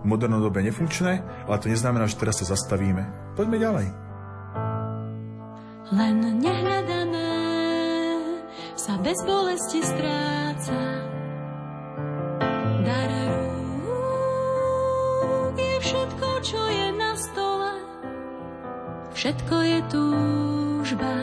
v 0.00 0.04
modernom 0.08 0.40
dobe 0.40 0.64
nefunkčné, 0.64 1.20
ale 1.44 1.60
to 1.60 1.68
neznamená, 1.68 2.08
že 2.08 2.16
teraz 2.16 2.40
sa 2.40 2.56
zastavíme. 2.56 3.36
Poďme 3.36 3.60
ďalej. 3.60 3.86
Len 5.92 6.16
nehľadané 6.40 7.32
sa 8.80 8.96
bez 8.96 9.20
bolesti 9.28 9.84
stráca. 9.84 10.80
Dar 12.80 13.25
všetko, 15.86 16.28
čo 16.42 16.60
je 16.66 16.88
na 16.98 17.12
stole. 17.14 17.72
Všetko 19.14 19.56
je 19.62 19.78
túžba, 19.86 21.14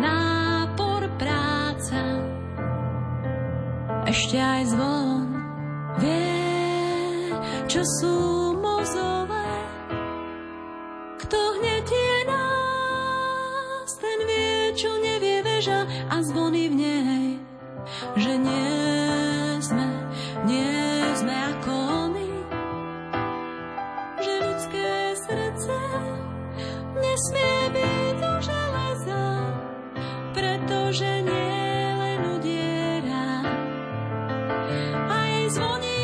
nápor, 0.00 1.04
práca. 1.20 2.00
Ešte 4.08 4.40
aj 4.40 4.62
zvon 4.72 5.28
vie, 6.00 7.36
čo 7.68 7.84
sú 8.00 8.16
mozové. 8.58 9.52
Kto 11.20 11.38
hnetie 11.60 12.16
nás 12.26 13.92
čo 14.70 14.96
nevie 15.02 15.42
veža 15.44 15.84
a 16.08 16.22
zvony 16.24 16.70
v 16.70 16.74
nej, 16.78 17.26
že 18.16 18.32
nie 18.38 19.58
sme, 19.60 19.88
nie 20.46 20.79
nesmie 27.10 27.58
byť 27.74 28.14
do 28.22 28.32
železa, 28.38 29.22
pretože 30.30 31.10
nie 31.26 31.74
len 31.98 32.20
udiera. 32.38 33.42
Aj 35.10 35.34
zvoní, 35.50 35.98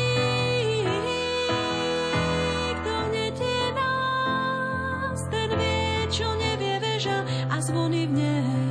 a 7.47 7.57
zvony 7.63 8.05
v 8.05 8.13
nej, 8.21 8.69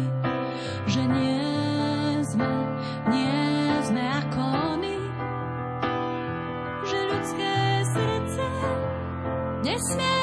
že 0.87 1.03
nie 1.09 2.21
sme, 2.23 2.53
nie 3.09 3.41
sme 3.83 4.03
ako 4.05 4.43
oni, 4.77 4.99
že 6.85 6.99
ľudské 7.01 7.55
srdce 7.97 8.47
nesmie 9.65 10.16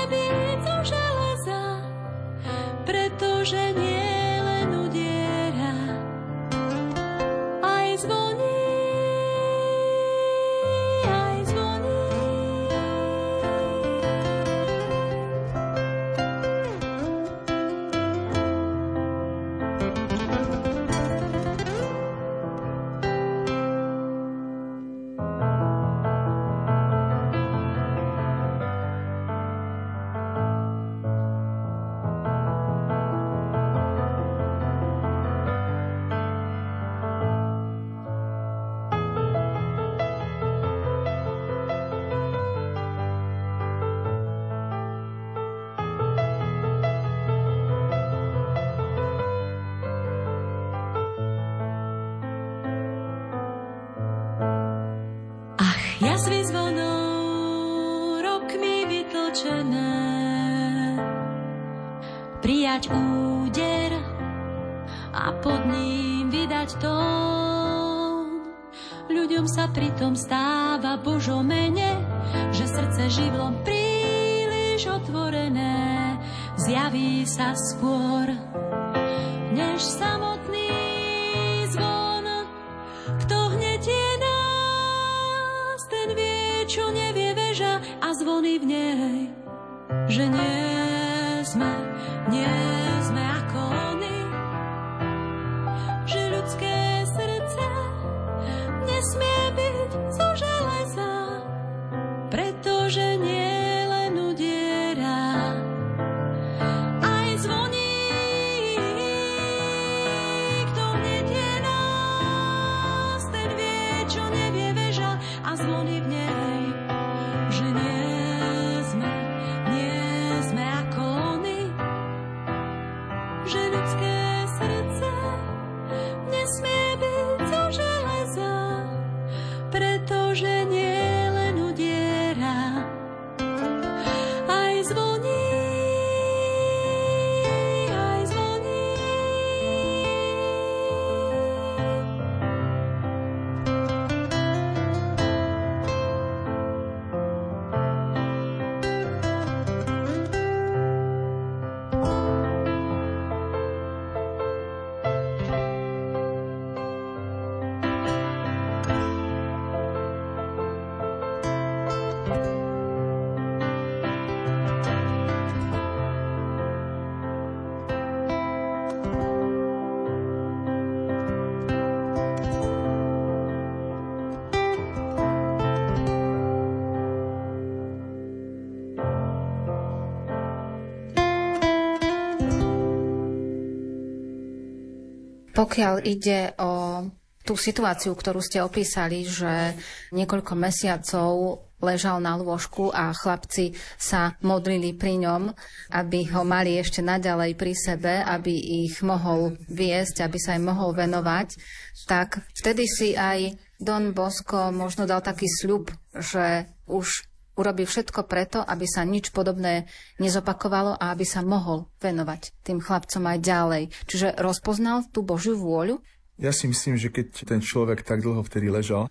Pokiaľ 185.63 186.04
ide 186.04 186.52
o 186.60 187.08
tú 187.47 187.56
situáciu, 187.56 188.12
ktorú 188.12 188.43
ste 188.43 188.60
opísali, 188.60 189.23
že 189.23 189.80
niekoľko 190.12 190.60
mesiacov 190.60 191.63
ležal 191.84 192.19
na 192.19 192.39
lôžku 192.39 192.91
a 192.91 193.12
chlapci 193.12 193.76
sa 193.99 194.36
modlili 194.43 194.95
pri 194.95 195.23
ňom, 195.23 195.52
aby 195.91 196.32
ho 196.32 196.43
mali 196.47 196.80
ešte 196.80 196.99
naďalej 196.99 197.56
pri 197.56 197.73
sebe, 197.76 198.13
aby 198.23 198.88
ich 198.88 198.99
mohol 199.04 199.60
viesť, 199.67 200.23
aby 200.23 200.39
sa 200.39 200.56
im 200.56 200.67
mohol 200.67 200.95
venovať, 200.95 201.60
tak 202.08 202.43
vtedy 202.56 202.84
si 202.88 203.15
aj 203.15 203.56
Don 203.80 204.15
Bosco 204.15 204.71
možno 204.71 205.04
dal 205.04 205.19
taký 205.19 205.47
sľub, 205.47 205.91
že 206.15 206.67
už 206.88 207.28
urobí 207.58 207.86
všetko 207.86 208.26
preto, 208.26 208.60
aby 208.62 208.86
sa 208.89 209.06
nič 209.06 209.30
podobné 209.30 209.86
nezopakovalo 210.18 210.98
a 210.98 211.13
aby 211.13 211.26
sa 211.26 211.46
mohol 211.46 211.89
venovať 212.02 212.54
tým 212.66 212.82
chlapcom 212.82 213.24
aj 213.30 213.39
ďalej. 213.42 213.84
Čiže 214.10 214.38
rozpoznal 214.42 215.06
tú 215.13 215.22
Božiu 215.22 215.58
vôľu? 215.58 216.02
Ja 216.42 216.50
si 216.50 216.66
myslím, 216.66 216.98
že 216.98 217.13
keď 217.13 217.46
ten 217.46 217.62
človek 217.62 218.02
tak 218.02 218.26
dlho 218.26 218.42
vtedy 218.42 218.66
ležal, 218.74 219.06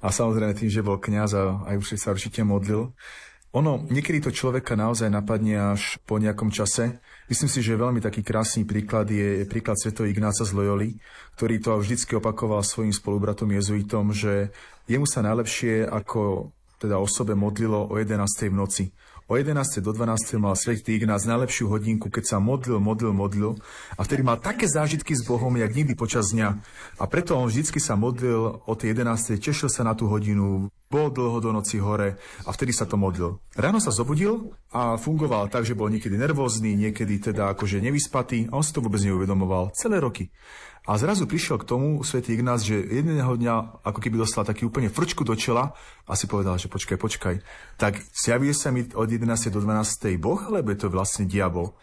a 0.00 0.08
samozrejme 0.08 0.56
tým, 0.56 0.72
že 0.72 0.80
bol 0.80 0.96
kňaz 0.96 1.30
a 1.36 1.42
aj 1.68 1.76
už 1.76 1.86
sa 2.00 2.16
určite 2.16 2.40
modlil, 2.40 2.96
ono, 3.52 3.84
niekedy 3.84 4.24
to 4.24 4.32
človeka 4.32 4.72
naozaj 4.72 5.12
napadne 5.12 5.76
až 5.76 6.00
po 6.08 6.16
nejakom 6.16 6.48
čase. 6.48 7.04
Myslím 7.28 7.52
si, 7.52 7.60
že 7.60 7.76
veľmi 7.76 8.00
taký 8.00 8.24
krásny 8.24 8.64
príklad 8.64 9.12
je 9.12 9.44
príklad 9.44 9.76
Sv. 9.76 9.92
Ignáca 10.08 10.48
z 10.48 10.56
Loyoli, 10.56 10.96
ktorý 11.36 11.60
to 11.60 11.76
vždycky 11.76 12.16
opakoval 12.16 12.64
svojim 12.64 12.96
spolubratom 12.96 13.52
jezuitom, 13.52 14.08
že 14.16 14.48
jemu 14.88 15.04
sa 15.04 15.20
najlepšie 15.20 15.84
ako 15.84 16.48
teda 16.82 16.98
osobe 16.98 17.38
modlilo 17.38 17.86
o 17.86 17.94
11. 17.94 18.50
v 18.50 18.54
noci. 18.58 18.84
O 19.30 19.38
11. 19.38 19.78
do 19.78 19.94
12. 19.94 20.42
mal 20.42 20.58
svätý 20.58 20.98
Ignác 20.98 21.22
najlepšiu 21.22 21.70
hodinku, 21.70 22.10
keď 22.10 22.24
sa 22.26 22.36
modlil, 22.42 22.82
modlil, 22.82 23.14
modlil 23.14 23.50
a 23.94 24.02
vtedy 24.02 24.26
mal 24.26 24.42
také 24.42 24.66
zážitky 24.66 25.14
s 25.14 25.22
Bohom, 25.22 25.54
jak 25.54 25.70
nikdy 25.70 25.94
počas 25.94 26.34
dňa. 26.34 26.58
A 26.98 27.04
preto 27.06 27.38
on 27.38 27.46
vždycky 27.46 27.78
sa 27.78 27.94
modlil 27.94 28.66
o 28.66 28.72
tej 28.74 28.98
11. 28.98 29.38
tešil 29.38 29.70
sa 29.70 29.86
na 29.86 29.94
tú 29.94 30.10
hodinu, 30.10 30.66
Bol 30.92 31.08
dlho 31.08 31.40
do 31.40 31.56
noci 31.56 31.80
hore 31.80 32.20
a 32.44 32.52
vtedy 32.52 32.76
sa 32.76 32.84
to 32.84 33.00
modlil. 33.00 33.40
Ráno 33.56 33.80
sa 33.80 33.88
zobudil 33.88 34.52
a 34.76 35.00
fungoval 35.00 35.48
tak, 35.48 35.64
že 35.64 35.72
bol 35.72 35.88
niekedy 35.88 36.20
nervózny, 36.20 36.76
niekedy 36.76 37.32
teda 37.32 37.48
akože 37.56 37.80
nevyspatý 37.80 38.52
a 38.52 38.60
on 38.60 38.64
si 38.66 38.76
to 38.76 38.84
vôbec 38.84 39.00
neuvedomoval 39.00 39.72
celé 39.72 39.96
roky. 40.04 40.28
A 40.82 40.98
zrazu 40.98 41.30
prišiel 41.30 41.62
k 41.62 41.68
tomu 41.68 42.02
svätý 42.02 42.34
Ignác, 42.34 42.66
že 42.66 42.74
jedného 42.74 43.38
dňa 43.38 43.86
ako 43.86 43.98
keby 44.02 44.18
dostal 44.18 44.42
taký 44.42 44.66
úplne 44.66 44.90
frčku 44.90 45.22
do 45.22 45.38
čela 45.38 45.78
a 46.10 46.12
si 46.18 46.26
povedal, 46.26 46.58
že 46.58 46.66
počkaj, 46.66 46.98
počkaj. 46.98 47.36
Tak 47.78 48.02
zjavuje 48.10 48.50
sa 48.50 48.74
mi 48.74 48.82
od 48.90 49.06
11. 49.06 49.54
do 49.54 49.62
12. 49.62 50.18
Boh, 50.18 50.42
alebo 50.42 50.74
je 50.74 50.78
to 50.82 50.90
vlastne 50.90 51.30
diabol? 51.30 51.78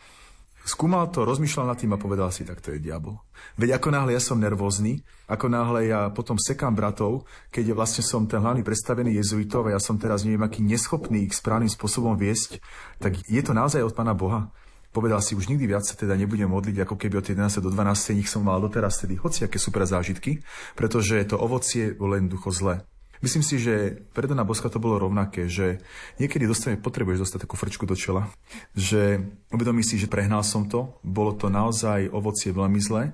Skúmal 0.67 1.07
to, 1.09 1.23
rozmýšľal 1.23 1.71
nad 1.71 1.79
tým 1.79 1.95
a 1.95 2.01
povedal 2.01 2.27
si, 2.29 2.43
tak 2.43 2.59
to 2.59 2.75
je 2.75 2.83
diabol. 2.83 3.23
Veď 3.55 3.79
ako 3.79 3.89
náhle 3.95 4.11
ja 4.13 4.21
som 4.21 4.35
nervózny, 4.35 4.99
ako 5.31 5.47
náhle 5.47 5.87
ja 5.87 6.11
potom 6.11 6.35
sekám 6.35 6.75
bratov, 6.75 7.23
keď 7.55 7.71
vlastne 7.71 8.03
som 8.03 8.27
ten 8.27 8.43
hlavný 8.43 8.67
predstavený 8.67 9.15
jezuitov 9.15 9.71
a 9.71 9.73
ja 9.73 9.81
som 9.81 9.95
teraz 9.95 10.27
neviem 10.27 10.43
aký 10.43 10.59
neschopný 10.59 11.25
ich 11.25 11.33
správnym 11.39 11.71
spôsobom 11.71 12.19
viesť, 12.19 12.59
tak 12.99 13.15
je 13.31 13.39
to 13.39 13.55
naozaj 13.55 13.79
od 13.79 13.95
Pána 13.95 14.11
Boha. 14.11 14.51
Povedal 14.89 15.21
si, 15.21 15.37
už 15.37 15.53
nikdy 15.53 15.69
viac 15.69 15.85
sa 15.85 15.93
teda 15.93 16.17
nebudem 16.17 16.49
modliť, 16.49 16.81
ako 16.81 16.97
keby 16.97 17.21
od 17.21 17.29
11. 17.29 17.61
do 17.61 17.69
12. 17.69 18.17
nich 18.17 18.25
som 18.25 18.41
mal 18.41 18.57
doteraz 18.57 18.97
tedy 18.97 19.21
hociaké 19.21 19.61
super 19.61 19.85
zážitky, 19.85 20.41
pretože 20.73 21.21
to 21.29 21.37
ovocie 21.37 21.93
bolo 21.93 22.17
len 22.17 22.25
ducho 22.25 22.49
zlé. 22.49 22.81
Myslím 23.19 23.43
si, 23.43 23.59
že 23.59 23.99
pre 24.15 24.31
Dana 24.31 24.47
Boska 24.47 24.71
to 24.71 24.79
bolo 24.79 24.95
rovnaké, 24.95 25.51
že 25.51 25.83
niekedy 26.23 26.47
dostane, 26.47 26.79
potrebuješ 26.79 27.27
dostať 27.27 27.39
takú 27.43 27.59
frčku 27.59 27.83
do 27.83 27.91
čela, 27.91 28.31
že 28.71 29.19
uvedomí 29.51 29.83
si, 29.83 29.99
že 29.99 30.07
prehnal 30.07 30.39
som 30.39 30.71
to, 30.71 30.95
bolo 31.03 31.35
to 31.35 31.51
naozaj 31.51 32.07
ovocie 32.15 32.55
veľmi 32.55 32.79
zlé 32.79 33.11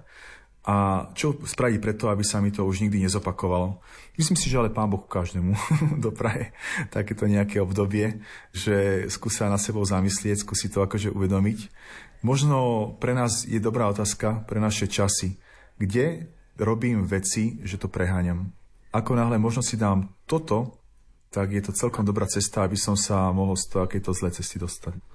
a 0.65 1.07
čo 1.13 1.37
spraví 1.45 1.77
preto, 1.77 2.09
aby 2.09 2.25
sa 2.25 2.41
mi 2.41 2.49
to 2.49 2.65
už 2.65 2.81
nikdy 2.81 3.05
nezopakovalo. 3.05 3.77
Myslím 4.17 4.33
si, 4.33 4.49
že 4.49 4.57
ale 4.57 4.73
Pán 4.73 4.89
Boh 4.89 5.05
každému 5.05 5.53
dopraje 6.05 6.57
takéto 6.89 7.29
nejaké 7.29 7.61
obdobie, 7.61 8.25
že 8.49 9.05
skúsa 9.13 9.45
na 9.45 9.61
sebou 9.61 9.85
zamyslieť, 9.85 10.41
skúsi 10.41 10.73
to 10.73 10.81
akože 10.81 11.13
uvedomiť. 11.13 11.69
Možno 12.25 12.89
pre 12.97 13.13
nás 13.13 13.45
je 13.45 13.61
dobrá 13.61 13.85
otázka, 13.93 14.41
pre 14.49 14.57
naše 14.57 14.89
časy, 14.89 15.37
kde 15.77 16.33
robím 16.57 17.05
veci, 17.05 17.61
že 17.61 17.77
to 17.77 17.85
preháňam. 17.85 18.49
Ako 18.89 19.13
náhle 19.13 19.37
možno 19.37 19.61
si 19.61 19.77
dám 19.77 20.09
toto, 20.25 20.81
tak 21.29 21.51
je 21.53 21.61
to 21.61 21.75
celkom 21.75 22.07
dobrá 22.07 22.25
cesta, 22.25 22.65
aby 22.65 22.79
som 22.79 22.97
sa 22.97 23.29
mohol 23.29 23.53
z 23.53 23.69
takéto 23.69 24.15
zlé 24.17 24.33
cesty 24.33 24.57
dostať. 24.57 25.14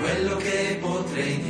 quello 0.00 0.36
che 0.36 0.78
potrei 0.80 1.36
dire. 1.36 1.49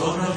Lord. 0.00 0.30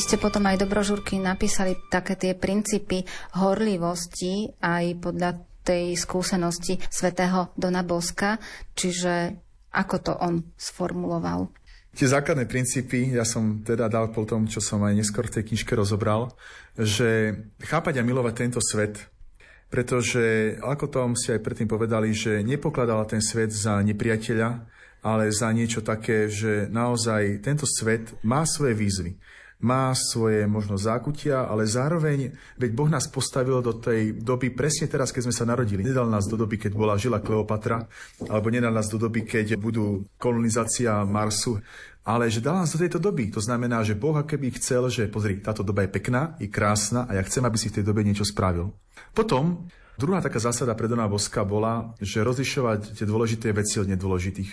Ste 0.00 0.16
potom 0.16 0.48
aj 0.48 0.64
do 0.64 0.66
brožúrky 0.66 1.20
napísali 1.20 1.76
také 1.92 2.16
tie 2.16 2.32
princípy 2.32 3.04
horlivosti 3.36 4.48
aj 4.64 4.84
podľa 4.98 5.30
tej 5.60 5.94
skúsenosti 5.94 6.80
svätého 6.88 7.52
Dona 7.54 7.84
Boska, 7.84 8.40
čiže 8.72 9.36
ako 9.70 9.96
to 10.00 10.12
on 10.16 10.42
sformuloval? 10.56 11.52
Tie 11.90 12.06
základné 12.06 12.46
princípy, 12.46 13.12
ja 13.12 13.26
som 13.26 13.66
teda 13.66 13.90
dal 13.90 14.14
po 14.14 14.22
tom, 14.22 14.46
čo 14.46 14.62
som 14.62 14.78
aj 14.86 14.94
neskôr 14.94 15.26
v 15.26 15.42
tej 15.42 15.44
knižke 15.52 15.74
rozobral, 15.74 16.30
že 16.78 17.34
chápať 17.60 17.98
a 17.98 18.06
milovať 18.06 18.34
tento 18.34 18.60
svet, 18.62 19.10
pretože 19.68 20.54
ako 20.62 20.86
tom 20.86 21.08
ste 21.18 21.38
aj 21.38 21.44
predtým 21.44 21.66
povedali, 21.66 22.14
že 22.14 22.46
nepokladala 22.46 23.10
ten 23.10 23.18
svet 23.18 23.50
za 23.50 23.82
nepriateľa, 23.82 24.48
ale 25.02 25.34
za 25.34 25.50
niečo 25.50 25.82
také, 25.82 26.30
že 26.30 26.70
naozaj 26.70 27.42
tento 27.42 27.66
svet 27.66 28.14
má 28.22 28.46
svoje 28.46 28.78
výzvy 28.78 29.12
má 29.60 29.92
svoje 29.92 30.48
možno 30.48 30.80
zákutia, 30.80 31.44
ale 31.44 31.68
zároveň, 31.68 32.32
veď 32.56 32.70
Boh 32.72 32.88
nás 32.88 33.04
postavil 33.08 33.60
do 33.60 33.76
tej 33.76 34.16
doby 34.16 34.52
presne 34.52 34.88
teraz, 34.88 35.12
keď 35.12 35.28
sme 35.28 35.34
sa 35.36 35.44
narodili. 35.44 35.84
Nedal 35.84 36.08
nás 36.08 36.24
do 36.24 36.36
doby, 36.40 36.56
keď 36.56 36.72
bola 36.72 36.96
žila 36.96 37.20
Kleopatra, 37.20 37.84
alebo 38.28 38.48
nedal 38.48 38.72
nás 38.72 38.88
do 38.88 38.96
doby, 38.96 39.28
keď 39.28 39.60
budú 39.60 40.08
kolonizácia 40.16 41.04
Marsu, 41.04 41.60
ale 42.00 42.32
že 42.32 42.40
dal 42.40 42.56
nás 42.56 42.72
do 42.72 42.80
tejto 42.80 42.96
doby. 42.96 43.28
To 43.36 43.40
znamená, 43.44 43.84
že 43.84 43.96
Boh 43.96 44.16
keby 44.16 44.56
chcel, 44.56 44.88
že 44.88 45.12
pozri, 45.12 45.44
táto 45.44 45.60
doba 45.60 45.84
je 45.84 45.92
pekná, 45.92 46.34
je 46.40 46.48
krásna 46.48 47.04
a 47.04 47.20
ja 47.20 47.22
chcem, 47.22 47.44
aby 47.44 47.56
si 47.60 47.68
v 47.68 47.80
tej 47.80 47.84
dobe 47.84 48.00
niečo 48.00 48.24
spravil. 48.24 48.72
Potom 49.12 49.68
Druhá 50.00 50.24
taká 50.24 50.40
zásada 50.40 50.72
pre 50.72 50.88
Dona 50.88 51.04
Boska 51.04 51.44
bola, 51.44 51.92
že 52.00 52.24
rozlišovať 52.24 52.96
tie 52.96 53.04
dôležité 53.04 53.52
veci 53.52 53.84
od 53.84 53.84
nedôležitých 53.84 54.48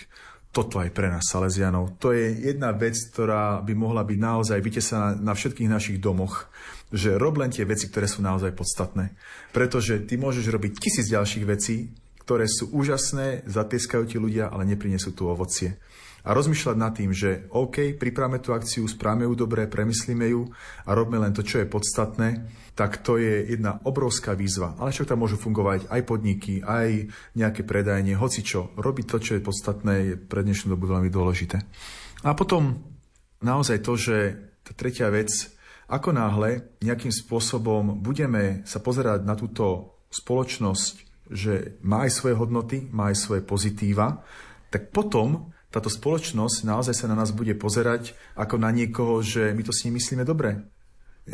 toto 0.58 0.82
aj 0.82 0.90
pre 0.90 1.06
nás, 1.06 1.22
Salesianov. 1.22 2.02
To 2.02 2.10
je 2.10 2.34
jedna 2.34 2.74
vec, 2.74 2.98
ktorá 2.98 3.62
by 3.62 3.78
mohla 3.78 4.02
byť 4.02 4.18
naozaj 4.18 4.58
vytesaná 4.58 5.14
na 5.14 5.30
všetkých 5.30 5.70
našich 5.70 6.02
domoch, 6.02 6.50
že 6.90 7.14
rob 7.14 7.38
len 7.38 7.54
tie 7.54 7.62
veci, 7.62 7.86
ktoré 7.86 8.10
sú 8.10 8.26
naozaj 8.26 8.58
podstatné. 8.58 9.14
Pretože 9.54 10.02
ty 10.02 10.18
môžeš 10.18 10.50
robiť 10.50 10.72
tisíc 10.82 11.06
ďalších 11.14 11.44
vecí, 11.46 11.94
ktoré 12.26 12.50
sú 12.50 12.74
úžasné, 12.74 13.46
zatieskajú 13.46 14.10
ti 14.10 14.18
ľudia, 14.18 14.50
ale 14.50 14.66
neprinesú 14.66 15.14
tu 15.14 15.30
ovocie 15.30 15.78
a 16.28 16.36
rozmýšľať 16.36 16.76
nad 16.76 16.92
tým, 16.92 17.16
že 17.16 17.48
OK, 17.56 17.96
pripravme 17.96 18.36
tú 18.36 18.52
akciu, 18.52 18.84
správame 18.84 19.24
ju 19.24 19.32
dobre, 19.32 19.64
premyslíme 19.64 20.28
ju 20.28 20.44
a 20.84 20.92
robme 20.92 21.16
len 21.16 21.32
to, 21.32 21.40
čo 21.40 21.64
je 21.64 21.72
podstatné, 21.72 22.44
tak 22.76 23.00
to 23.00 23.16
je 23.16 23.56
jedna 23.56 23.80
obrovská 23.88 24.36
výzva. 24.36 24.76
Ale 24.76 24.92
však 24.92 25.08
tam 25.08 25.24
môžu 25.24 25.40
fungovať 25.40 25.88
aj 25.88 26.00
podniky, 26.04 26.60
aj 26.60 27.08
nejaké 27.32 27.64
predajenie, 27.64 28.12
hoci 28.12 28.44
čo. 28.44 28.76
Robiť 28.76 29.06
to, 29.08 29.16
čo 29.24 29.32
je 29.40 29.46
podstatné, 29.46 29.94
je 30.04 30.14
pre 30.20 30.44
dnešnú 30.44 30.76
dobu 30.76 30.84
veľmi 30.92 31.08
dôležité. 31.08 31.64
A 32.28 32.36
potom 32.36 32.76
naozaj 33.40 33.80
to, 33.80 33.96
že 33.96 34.36
tá 34.68 34.76
tretia 34.76 35.08
vec, 35.08 35.32
ako 35.88 36.12
náhle 36.12 36.76
nejakým 36.84 37.10
spôsobom 37.10 38.04
budeme 38.04 38.60
sa 38.68 38.84
pozerať 38.84 39.24
na 39.24 39.32
túto 39.32 39.96
spoločnosť, 40.12 40.94
že 41.32 41.80
má 41.80 42.04
aj 42.04 42.12
svoje 42.12 42.36
hodnoty, 42.36 42.84
má 42.92 43.08
aj 43.08 43.16
svoje 43.16 43.40
pozitíva, 43.40 44.20
tak 44.68 44.92
potom 44.92 45.56
táto 45.68 45.92
spoločnosť 45.92 46.64
naozaj 46.64 46.94
sa 46.96 47.06
na 47.08 47.16
nás 47.16 47.28
bude 47.32 47.52
pozerať 47.52 48.16
ako 48.32 48.56
na 48.56 48.72
niekoho, 48.72 49.20
že 49.20 49.52
my 49.52 49.62
to 49.64 49.72
s 49.72 49.84
ním 49.84 50.00
myslíme 50.00 50.24
dobre. 50.24 50.64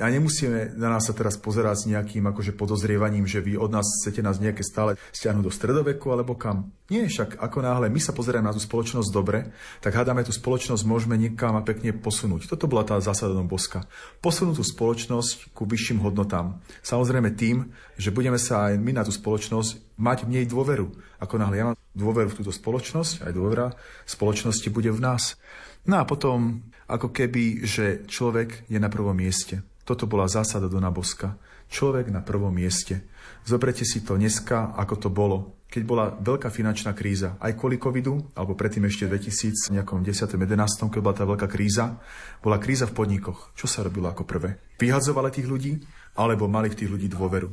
A 0.00 0.10
nemusíme 0.10 0.74
na 0.74 0.90
nás 0.90 1.06
sa 1.06 1.14
teraz 1.14 1.38
pozerať 1.38 1.84
s 1.84 1.88
nejakým 1.90 2.26
akože 2.26 2.56
podozrievaním, 2.58 3.28
že 3.28 3.44
vy 3.44 3.54
od 3.54 3.70
nás 3.70 3.86
chcete 4.02 4.24
nás 4.24 4.42
nejaké 4.42 4.66
stále 4.66 4.98
stiahnuť 5.14 5.44
do 5.44 5.52
stredoveku 5.52 6.10
alebo 6.10 6.34
kam. 6.34 6.74
Nie, 6.90 7.08
však 7.08 7.40
ako 7.40 7.58
náhle 7.64 7.88
my 7.88 8.00
sa 8.02 8.12
pozeráme 8.12 8.50
na 8.50 8.56
tú 8.56 8.60
spoločnosť 8.60 9.08
dobre, 9.08 9.48
tak 9.80 9.96
hádame 9.96 10.20
tú 10.26 10.34
spoločnosť 10.34 10.82
môžeme 10.84 11.16
niekam 11.16 11.56
a 11.56 11.64
pekne 11.64 11.96
posunúť. 11.96 12.50
Toto 12.50 12.68
bola 12.68 12.84
tá 12.84 13.00
zásada 13.00 13.32
Don 13.32 13.48
Boska. 13.48 13.88
Posunúť 14.20 14.60
tú 14.60 14.64
spoločnosť 14.66 15.56
ku 15.56 15.64
vyšším 15.64 16.04
hodnotám. 16.04 16.60
Samozrejme 16.84 17.32
tým, 17.32 17.72
že 17.96 18.12
budeme 18.12 18.36
sa 18.36 18.68
aj 18.68 18.76
my 18.76 19.00
na 19.00 19.02
tú 19.06 19.12
spoločnosť 19.14 19.96
mať 19.96 20.28
v 20.28 20.32
nej 20.40 20.44
dôveru. 20.44 20.92
Ako 21.22 21.40
náhle 21.40 21.56
ja 21.56 21.64
mám 21.72 21.78
dôveru 21.94 22.28
v 22.28 22.38
túto 22.42 22.52
spoločnosť, 22.52 23.24
aj 23.24 23.32
dôvera 23.32 23.72
spoločnosti 24.04 24.68
bude 24.68 24.90
v 24.92 25.00
nás. 25.00 25.38
No 25.84 26.00
a 26.00 26.04
potom, 26.04 26.64
ako 26.88 27.12
keby, 27.12 27.64
že 27.64 28.04
človek 28.08 28.68
je 28.68 28.76
na 28.80 28.88
prvom 28.88 29.16
mieste. 29.16 29.64
Toto 29.84 30.08
bola 30.08 30.24
zásada 30.24 30.64
Dona 30.72 30.88
Boska. 30.88 31.36
Človek 31.68 32.08
na 32.08 32.24
prvom 32.24 32.52
mieste. 32.52 33.04
Zobrete 33.44 33.84
si 33.84 34.00
to 34.00 34.16
dneska, 34.16 34.72
ako 34.80 34.94
to 34.96 35.08
bolo. 35.12 35.60
Keď 35.68 35.82
bola 35.84 36.08
veľká 36.16 36.48
finančná 36.48 36.96
kríza, 36.96 37.36
aj 37.36 37.60
kvôli 37.60 37.76
covidu, 37.76 38.32
alebo 38.32 38.56
predtým 38.56 38.88
ešte 38.88 39.04
2000, 39.04 39.74
nejakom 39.76 40.00
10. 40.00 40.40
11. 40.40 40.88
keď 40.88 41.00
bola 41.04 41.16
tá 41.16 41.28
veľká 41.28 41.48
kríza, 41.50 42.00
bola 42.40 42.56
kríza 42.56 42.88
v 42.88 42.96
podnikoch. 42.96 43.52
Čo 43.52 43.68
sa 43.68 43.84
robilo 43.84 44.08
ako 44.08 44.24
prvé? 44.24 44.56
Vyhadzovali 44.80 45.28
tých 45.28 45.50
ľudí, 45.50 45.72
alebo 46.16 46.48
mali 46.48 46.72
v 46.72 46.78
tých 46.80 46.88
ľudí 46.88 47.10
dôveru? 47.12 47.52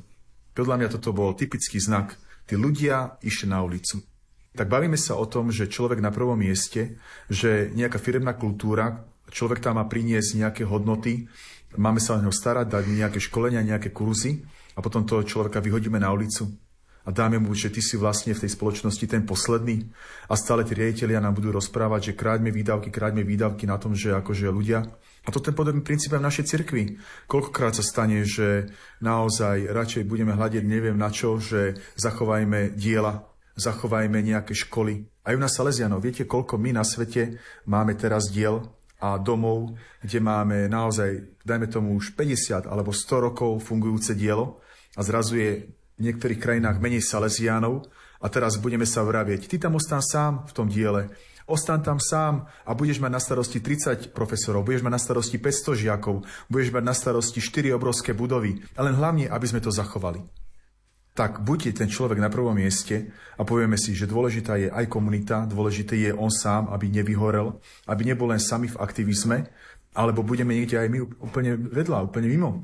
Podľa 0.55 0.75
mňa 0.79 0.89
toto 0.95 1.11
bol 1.11 1.35
typický 1.35 1.83
znak. 1.83 2.15
Tí 2.47 2.55
ľudia 2.55 3.19
išli 3.25 3.51
na 3.51 3.59
ulicu. 3.63 4.03
Tak 4.51 4.67
bavíme 4.67 4.99
sa 4.99 5.15
o 5.15 5.25
tom, 5.27 5.47
že 5.47 5.71
človek 5.71 6.03
na 6.03 6.11
prvom 6.11 6.35
mieste, 6.35 6.99
že 7.31 7.71
nejaká 7.71 7.99
firemná 7.99 8.35
kultúra, 8.35 9.07
človek 9.31 9.63
tam 9.63 9.79
má 9.79 9.87
priniesť 9.87 10.43
nejaké 10.43 10.63
hodnoty, 10.67 11.31
Máme 11.79 12.03
sa 12.03 12.15
o 12.15 12.21
neho 12.21 12.33
starať, 12.33 12.67
dať 12.67 12.83
nejaké 12.91 13.19
školenia, 13.23 13.63
nejaké 13.63 13.95
kurzy 13.95 14.43
a 14.75 14.83
potom 14.83 15.07
toho 15.07 15.23
človeka 15.23 15.63
vyhodíme 15.63 15.99
na 15.99 16.11
ulicu 16.11 16.51
a 17.01 17.09
dáme 17.09 17.41
mu, 17.41 17.53
že 17.57 17.73
ty 17.73 17.81
si 17.81 17.97
vlastne 17.97 18.37
v 18.37 18.45
tej 18.45 18.51
spoločnosti 18.53 19.05
ten 19.09 19.25
posledný 19.25 19.89
a 20.29 20.37
stále 20.37 20.61
tí 20.61 20.77
riaditeľia 20.77 21.23
nám 21.23 21.33
budú 21.33 21.49
rozprávať, 21.57 22.13
že 22.13 22.17
kráďme 22.17 22.53
výdavky, 22.53 22.93
kráďme 22.93 23.25
výdavky 23.25 23.65
na 23.65 23.81
tom, 23.81 23.97
že 23.97 24.13
akože 24.13 24.53
ľudia. 24.53 24.85
A 25.21 25.29
to 25.29 25.41
ten 25.41 25.53
podobný 25.53 25.85
princíp 25.85 26.13
aj 26.17 26.21
v 26.21 26.27
našej 26.29 26.45
cirkvi. 26.49 26.83
Koľkokrát 27.29 27.77
sa 27.77 27.85
stane, 27.85 28.25
že 28.25 28.73
naozaj 29.01 29.69
radšej 29.69 30.09
budeme 30.09 30.33
hľadiť 30.33 30.63
neviem 30.65 30.97
na 30.97 31.13
čo, 31.13 31.37
že 31.37 31.77
zachovajme 31.97 32.73
diela, 32.73 33.29
zachovajme 33.57 34.17
nejaké 34.17 34.53
školy. 34.53 35.05
Aj 35.21 35.37
u 35.37 35.41
nás 35.41 35.53
Salesianov, 35.53 36.01
viete, 36.01 36.25
koľko 36.25 36.57
my 36.57 36.73
na 36.73 36.81
svete 36.81 37.37
máme 37.69 37.93
teraz 37.93 38.33
diel, 38.33 38.65
a 39.01 39.17
domov, 39.17 39.73
kde 40.05 40.21
máme 40.21 40.69
naozaj, 40.69 41.41
dajme 41.41 41.67
tomu 41.67 41.97
už 41.97 42.13
50 42.13 42.69
alebo 42.69 42.93
100 42.93 43.25
rokov 43.27 43.65
fungujúce 43.65 44.13
dielo 44.13 44.61
a 44.93 45.01
zrazu 45.01 45.41
je 45.41 45.51
v 45.97 46.01
niektorých 46.05 46.37
krajinách 46.37 46.77
menej 46.77 47.01
salesiánov 47.01 47.89
a 48.21 48.29
teraz 48.29 48.61
budeme 48.61 48.85
sa 48.85 49.01
vravieť, 49.01 49.49
ty 49.49 49.57
tam 49.57 49.75
ostan 49.81 50.05
sám 50.05 50.45
v 50.45 50.53
tom 50.53 50.69
diele, 50.69 51.09
ostan 51.49 51.81
tam 51.81 51.97
sám 51.97 52.45
a 52.61 52.71
budeš 52.77 53.01
mať 53.01 53.11
na 53.11 53.21
starosti 53.21 53.57
30 53.57 54.13
profesorov, 54.13 54.61
budeš 54.61 54.85
mať 54.85 54.93
na 54.93 55.01
starosti 55.01 55.41
500 55.41 55.81
žiakov, 55.81 56.21
budeš 56.47 56.69
mať 56.69 56.83
na 56.85 56.93
starosti 56.93 57.41
4 57.41 57.73
obrovské 57.73 58.13
budovy, 58.13 58.61
ale 58.77 58.93
hlavne, 58.93 59.25
aby 59.25 59.45
sme 59.49 59.59
to 59.59 59.73
zachovali 59.73 60.40
tak 61.11 61.43
buď 61.43 61.75
ten 61.75 61.91
človek 61.91 62.23
na 62.23 62.31
prvom 62.31 62.55
mieste 62.55 63.11
a 63.35 63.43
povieme 63.43 63.75
si, 63.75 63.91
že 63.91 64.07
dôležitá 64.07 64.55
je 64.55 64.71
aj 64.71 64.87
komunita, 64.87 65.43
dôležité 65.43 65.99
je 65.99 66.11
on 66.15 66.31
sám, 66.31 66.71
aby 66.71 66.87
nevyhorel, 66.87 67.59
aby 67.87 68.01
nebol 68.07 68.31
len 68.31 68.39
sami 68.39 68.71
v 68.71 68.79
aktivizme, 68.79 69.43
alebo 69.91 70.23
budeme 70.23 70.55
niekde 70.55 70.79
aj 70.79 70.87
my 70.87 70.99
úplne 71.19 71.59
vedľa, 71.59 72.07
úplne 72.07 72.31
mimo. 72.31 72.63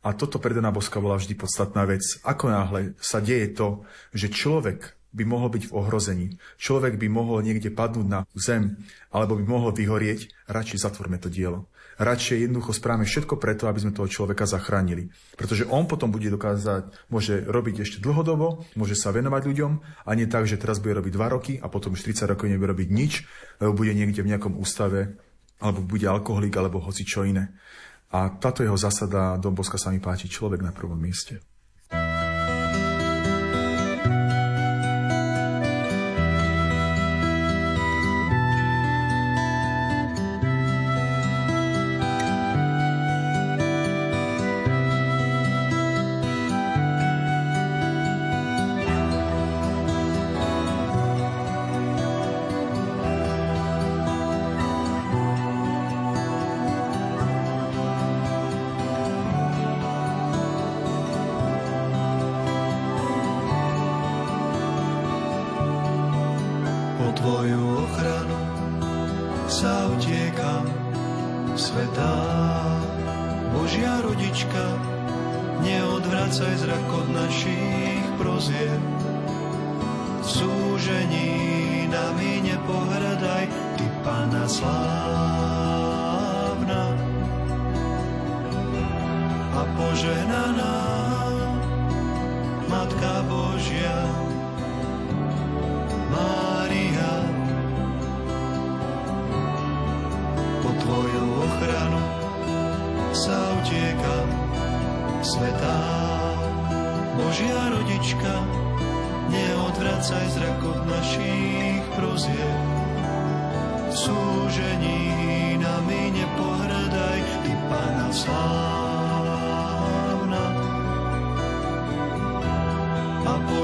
A 0.00 0.14
toto 0.16 0.38
pre 0.40 0.54
Dana 0.54 0.70
Boska 0.70 1.02
bola 1.02 1.18
vždy 1.18 1.34
podstatná 1.36 1.84
vec. 1.84 2.00
Ako 2.24 2.48
náhle 2.48 2.96
sa 3.02 3.20
deje 3.20 3.52
to, 3.52 3.84
že 4.16 4.32
človek 4.32 4.96
by 5.10 5.26
mohol 5.26 5.50
byť 5.50 5.66
v 5.66 5.74
ohrození, 5.74 6.26
človek 6.62 6.94
by 6.94 7.10
mohol 7.10 7.42
niekde 7.42 7.74
padnúť 7.74 8.06
na 8.06 8.22
zem, 8.38 8.78
alebo 9.10 9.34
by 9.34 9.44
mohol 9.44 9.74
vyhorieť, 9.74 10.30
radšej 10.46 10.86
zatvorme 10.86 11.18
to 11.18 11.26
dielo 11.26 11.69
radšej 12.00 12.48
jednoducho 12.48 12.72
správame 12.72 13.04
všetko 13.04 13.36
preto, 13.36 13.68
aby 13.68 13.84
sme 13.84 13.92
toho 13.92 14.08
človeka 14.08 14.48
zachránili. 14.48 15.12
Pretože 15.36 15.68
on 15.68 15.84
potom 15.84 16.08
bude 16.08 16.32
dokázať, 16.32 17.12
môže 17.12 17.44
robiť 17.44 17.84
ešte 17.84 18.00
dlhodobo, 18.00 18.64
môže 18.72 18.96
sa 18.96 19.12
venovať 19.12 19.42
ľuďom 19.44 19.72
a 20.08 20.10
nie 20.16 20.24
tak, 20.24 20.48
že 20.48 20.56
teraz 20.56 20.80
bude 20.80 20.96
robiť 20.96 21.12
2 21.12 21.34
roky 21.36 21.52
a 21.60 21.68
potom 21.68 21.92
40 21.92 22.24
rokov 22.32 22.48
nebude 22.48 22.72
robiť 22.72 22.88
nič, 22.88 23.12
lebo 23.60 23.76
bude 23.76 23.92
niekde 23.92 24.24
v 24.24 24.32
nejakom 24.32 24.56
ústave, 24.56 25.20
alebo 25.60 25.84
bude 25.84 26.08
alkoholik, 26.08 26.56
alebo 26.56 26.80
hoci 26.80 27.04
čo 27.04 27.28
iné. 27.28 27.52
A 28.10 28.32
táto 28.32 28.64
jeho 28.64 28.80
zásada 28.80 29.36
do 29.36 29.52
Boska 29.52 29.76
sa 29.76 29.92
mi 29.92 30.00
páči, 30.00 30.26
človek 30.26 30.64
na 30.64 30.72
prvom 30.72 30.98
mieste. 30.98 31.44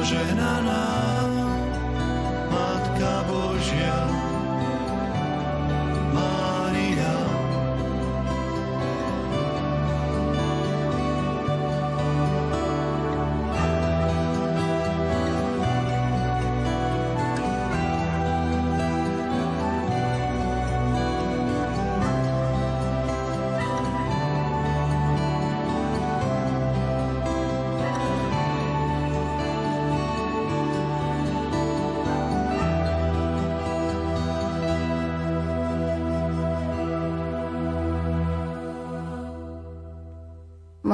Požehnaná. 0.07 1.27
Matka 2.51 3.27
Božia, 3.27 4.06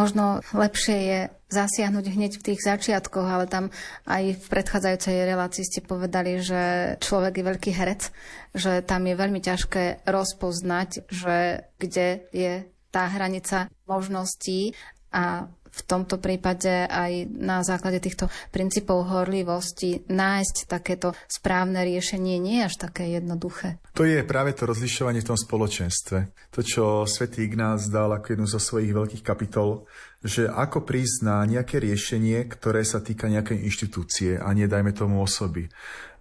Možno 0.02 0.42
lepšie 0.50 0.98
je 0.98 1.20
zasiahnuť 1.46 2.04
hneď 2.10 2.32
v 2.42 2.46
tých 2.50 2.60
začiatkoch, 2.66 3.22
ale 3.22 3.46
tam 3.46 3.70
aj 4.10 4.34
v 4.34 4.46
predchádzajúcej 4.50 5.16
relácii 5.30 5.62
ste 5.62 5.80
povedali, 5.84 6.42
že 6.42 6.96
človek 6.98 7.38
je 7.38 7.48
veľký 7.54 7.70
herec, 7.70 8.10
že 8.56 8.82
tam 8.82 9.06
je 9.06 9.14
veľmi 9.14 9.38
ťažké 9.38 10.02
rozpoznať, 10.02 11.06
že 11.06 11.68
kde 11.78 12.26
je 12.34 12.66
tá 12.90 13.06
hranica 13.06 13.70
možností 13.86 14.74
a 15.14 15.46
v 15.72 15.80
tomto 15.88 16.20
prípade 16.20 16.68
aj 16.84 17.32
na 17.32 17.64
základe 17.64 17.98
týchto 17.98 18.28
princípov 18.52 19.08
horlivosti 19.08 20.04
nájsť 20.04 20.68
takéto 20.68 21.16
správne 21.24 21.80
riešenie 21.80 22.36
nie 22.36 22.60
až 22.60 22.76
také 22.76 23.08
jednoduché. 23.08 23.80
To 23.96 24.04
je 24.04 24.20
práve 24.24 24.52
to 24.52 24.68
rozlišovanie 24.68 25.24
v 25.24 25.28
tom 25.32 25.38
spoločenstve. 25.40 26.18
To, 26.52 26.60
čo 26.60 27.08
svätý 27.08 27.48
Ignác 27.48 27.88
dal 27.88 28.12
ako 28.12 28.36
jednu 28.36 28.46
zo 28.48 28.60
svojich 28.60 28.92
veľkých 28.92 29.24
kapitol, 29.24 29.88
že 30.22 30.46
ako 30.46 30.86
prísť 30.86 31.26
na 31.26 31.42
nejaké 31.48 31.82
riešenie, 31.82 32.46
ktoré 32.46 32.86
sa 32.86 33.02
týka 33.02 33.26
nejakej 33.26 33.64
inštitúcie 33.66 34.38
a 34.38 34.48
nie 34.54 34.70
dajme 34.70 34.94
tomu 34.94 35.18
osoby. 35.18 35.66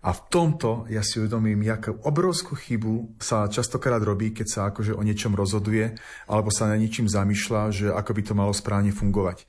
A 0.01 0.17
v 0.17 0.21
tomto 0.33 0.89
ja 0.89 1.05
si 1.05 1.21
uvedomím, 1.21 1.61
jakú 1.61 1.93
obrovskú 2.01 2.57
chybu 2.57 3.21
sa 3.21 3.45
častokrát 3.45 4.01
robí, 4.01 4.33
keď 4.33 4.47
sa 4.49 4.59
akože 4.73 4.97
o 4.97 5.01
niečom 5.05 5.37
rozhoduje, 5.37 5.93
alebo 6.25 6.49
sa 6.49 6.65
na 6.65 6.73
ničím 6.73 7.05
zamýšľa, 7.05 7.61
že 7.69 7.87
ako 7.93 8.11
by 8.17 8.21
to 8.25 8.33
malo 8.33 8.53
správne 8.53 8.89
fungovať. 8.89 9.45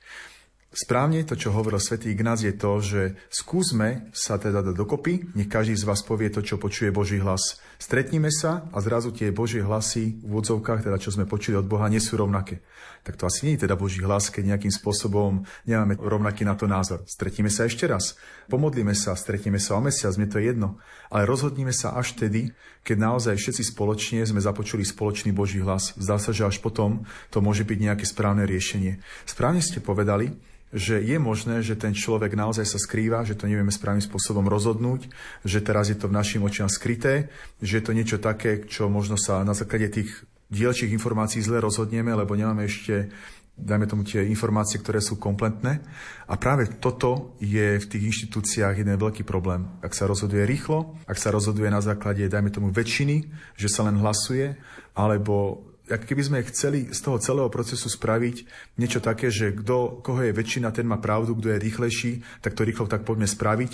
Správne 0.73 1.21
to, 1.21 1.37
čo 1.37 1.53
hovoril 1.53 1.77
svätý 1.77 2.09
Ignác, 2.09 2.41
je 2.41 2.49
to, 2.49 2.81
že 2.81 3.01
skúsme 3.29 4.09
sa 4.09 4.41
teda 4.41 4.65
dať 4.65 4.73
dokopy, 4.73 5.37
nech 5.37 5.45
každý 5.45 5.77
z 5.77 5.85
vás 5.85 6.01
povie 6.01 6.33
to, 6.33 6.41
čo 6.41 6.57
počuje 6.57 6.89
Boží 6.89 7.21
hlas. 7.21 7.61
Stretnime 7.77 8.33
sa 8.33 8.65
a 8.73 8.81
zrazu 8.81 9.13
tie 9.13 9.29
Božie 9.29 9.61
hlasy 9.61 10.17
v 10.17 10.33
úvodzovkách, 10.33 10.81
teda 10.81 10.97
čo 10.97 11.13
sme 11.13 11.29
počuli 11.29 11.61
od 11.61 11.69
Boha, 11.69 11.85
nie 11.93 12.01
sú 12.01 12.17
rovnaké. 12.17 12.65
Tak 13.03 13.19
to 13.19 13.27
asi 13.27 13.43
nie 13.43 13.59
je 13.59 13.67
teda 13.67 13.75
Boží 13.75 13.99
hlas, 13.99 14.31
keď 14.31 14.55
nejakým 14.55 14.71
spôsobom 14.71 15.43
nemáme 15.67 15.99
rovnaký 15.99 16.47
na 16.47 16.55
to 16.55 16.71
názor. 16.71 17.03
Stretnime 17.03 17.51
sa 17.51 17.67
ešte 17.67 17.83
raz, 17.83 18.15
pomodlíme 18.47 18.95
sa, 18.95 19.11
stretneme 19.19 19.59
sa 19.59 19.75
o 19.75 19.83
mesiac, 19.83 20.15
mne 20.15 20.31
to 20.31 20.39
je 20.39 20.55
jedno. 20.55 20.79
Ale 21.11 21.27
rozhodnime 21.27 21.75
sa 21.75 21.99
až 21.99 22.15
vtedy, 22.15 22.55
keď 22.87 22.97
naozaj 23.03 23.35
všetci 23.35 23.75
spoločne 23.75 24.23
sme 24.23 24.39
započuli 24.39 24.87
spoločný 24.87 25.35
Boží 25.35 25.59
hlas. 25.59 25.91
Zdá 25.99 26.15
sa, 26.15 26.31
že 26.31 26.47
až 26.47 26.63
potom 26.63 27.03
to 27.27 27.43
môže 27.43 27.67
byť 27.67 27.79
nejaké 27.79 28.05
správne 28.07 28.47
riešenie. 28.47 29.03
Správne 29.27 29.59
ste 29.59 29.83
povedali, 29.83 30.31
že 30.73 30.97
je 30.97 31.21
možné, 31.21 31.61
že 31.61 31.77
ten 31.77 31.93
človek 31.93 32.33
naozaj 32.33 32.65
sa 32.65 32.81
skrýva, 32.81 33.21
že 33.21 33.37
to 33.37 33.45
nevieme 33.45 33.69
správnym 33.69 34.01
spôsobom 34.01 34.49
rozhodnúť, 34.49 35.05
že 35.45 35.61
teraz 35.61 35.93
je 35.93 35.97
to 35.99 36.09
v 36.09 36.17
našim 36.17 36.41
očiam 36.41 36.65
skryté, 36.65 37.29
že 37.61 37.77
je 37.77 37.83
to 37.85 37.93
niečo 37.93 38.17
také, 38.17 38.65
čo 38.65 38.89
možno 38.89 39.13
sa 39.13 39.45
na 39.45 39.53
základe 39.53 39.93
tých 39.93 40.25
dielčích 40.53 40.93
informácií 40.93 41.41
zle 41.41 41.57
rozhodneme, 41.59 42.13
lebo 42.13 42.37
nemáme 42.37 42.69
ešte 42.69 43.09
dajme 43.53 43.85
tomu 43.85 44.01
tie 44.01 44.25
informácie, 44.25 44.81
ktoré 44.81 44.97
sú 44.97 45.21
kompletné. 45.21 45.77
A 46.25 46.33
práve 46.41 46.65
toto 46.81 47.37
je 47.37 47.77
v 47.77 47.85
tých 47.85 48.03
inštitúciách 48.09 48.81
jeden 48.81 48.97
veľký 48.97 49.21
problém. 49.21 49.69
Ak 49.85 49.93
sa 49.93 50.09
rozhoduje 50.09 50.41
rýchlo, 50.49 50.97
ak 51.05 51.21
sa 51.21 51.29
rozhoduje 51.29 51.69
na 51.69 51.77
základe, 51.77 52.25
dajme 52.25 52.49
tomu, 52.49 52.73
väčšiny, 52.73 53.29
že 53.53 53.69
sa 53.69 53.85
len 53.85 54.01
hlasuje, 54.01 54.57
alebo 54.97 55.61
ak 55.83 56.07
keby 56.07 56.21
sme 56.23 56.47
chceli 56.47 56.89
z 56.89 56.99
toho 57.03 57.19
celého 57.19 57.51
procesu 57.51 57.91
spraviť 57.91 58.47
niečo 58.79 59.03
také, 59.03 59.27
že 59.27 59.51
kto, 59.51 59.99
koho 59.99 60.23
je 60.23 60.33
väčšina, 60.33 60.71
ten 60.73 60.87
má 60.87 60.97
pravdu, 60.97 61.35
kto 61.37 61.53
je 61.53 61.61
rýchlejší, 61.61 62.11
tak 62.39 62.55
to 62.55 62.63
rýchlo 62.63 62.87
tak 62.87 63.03
poďme 63.03 63.27
spraviť, 63.27 63.71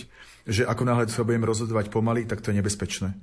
že 0.49 0.65
ako 0.65 0.84
náhle 0.89 1.05
sa 1.07 1.21
budeme 1.21 1.45
rozhodovať 1.45 1.93
pomaly, 1.93 2.25
tak 2.25 2.41
to 2.41 2.49
je 2.49 2.59
nebezpečné. 2.59 3.13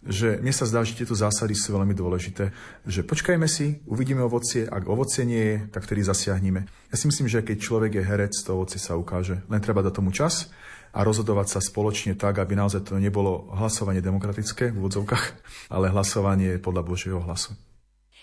Že 0.00 0.40
mne 0.40 0.54
sa 0.56 0.64
zdá, 0.64 0.80
že 0.80 0.96
tieto 0.96 1.12
zásady 1.12 1.52
sú 1.52 1.76
veľmi 1.76 1.92
dôležité. 1.92 2.56
Že 2.88 3.04
počkajme 3.04 3.44
si, 3.44 3.84
uvidíme 3.84 4.24
ovocie, 4.24 4.64
ak 4.64 4.88
ovocie 4.88 5.28
nie 5.28 5.44
je, 5.44 5.56
tak 5.68 5.84
vtedy 5.84 6.00
zasiahnime. 6.00 6.64
Ja 6.88 6.96
si 6.96 7.04
myslím, 7.04 7.28
že 7.28 7.44
keď 7.44 7.56
človek 7.60 7.92
je 8.00 8.06
herec, 8.08 8.32
to 8.32 8.56
ovocie 8.56 8.80
sa 8.80 8.96
ukáže. 8.96 9.44
Len 9.52 9.60
treba 9.60 9.84
dať 9.84 9.92
tomu 9.92 10.08
čas 10.08 10.48
a 10.90 11.04
rozhodovať 11.04 11.46
sa 11.52 11.60
spoločne 11.60 12.18
tak, 12.18 12.40
aby 12.40 12.56
naozaj 12.56 12.88
to 12.88 12.98
nebolo 12.98 13.52
hlasovanie 13.54 14.02
demokratické 14.02 14.72
v 14.72 14.80
úvodzovkách, 14.80 15.24
ale 15.70 15.92
hlasovanie 15.92 16.58
podľa 16.58 16.82
Božieho 16.82 17.20
hlasu. 17.22 17.54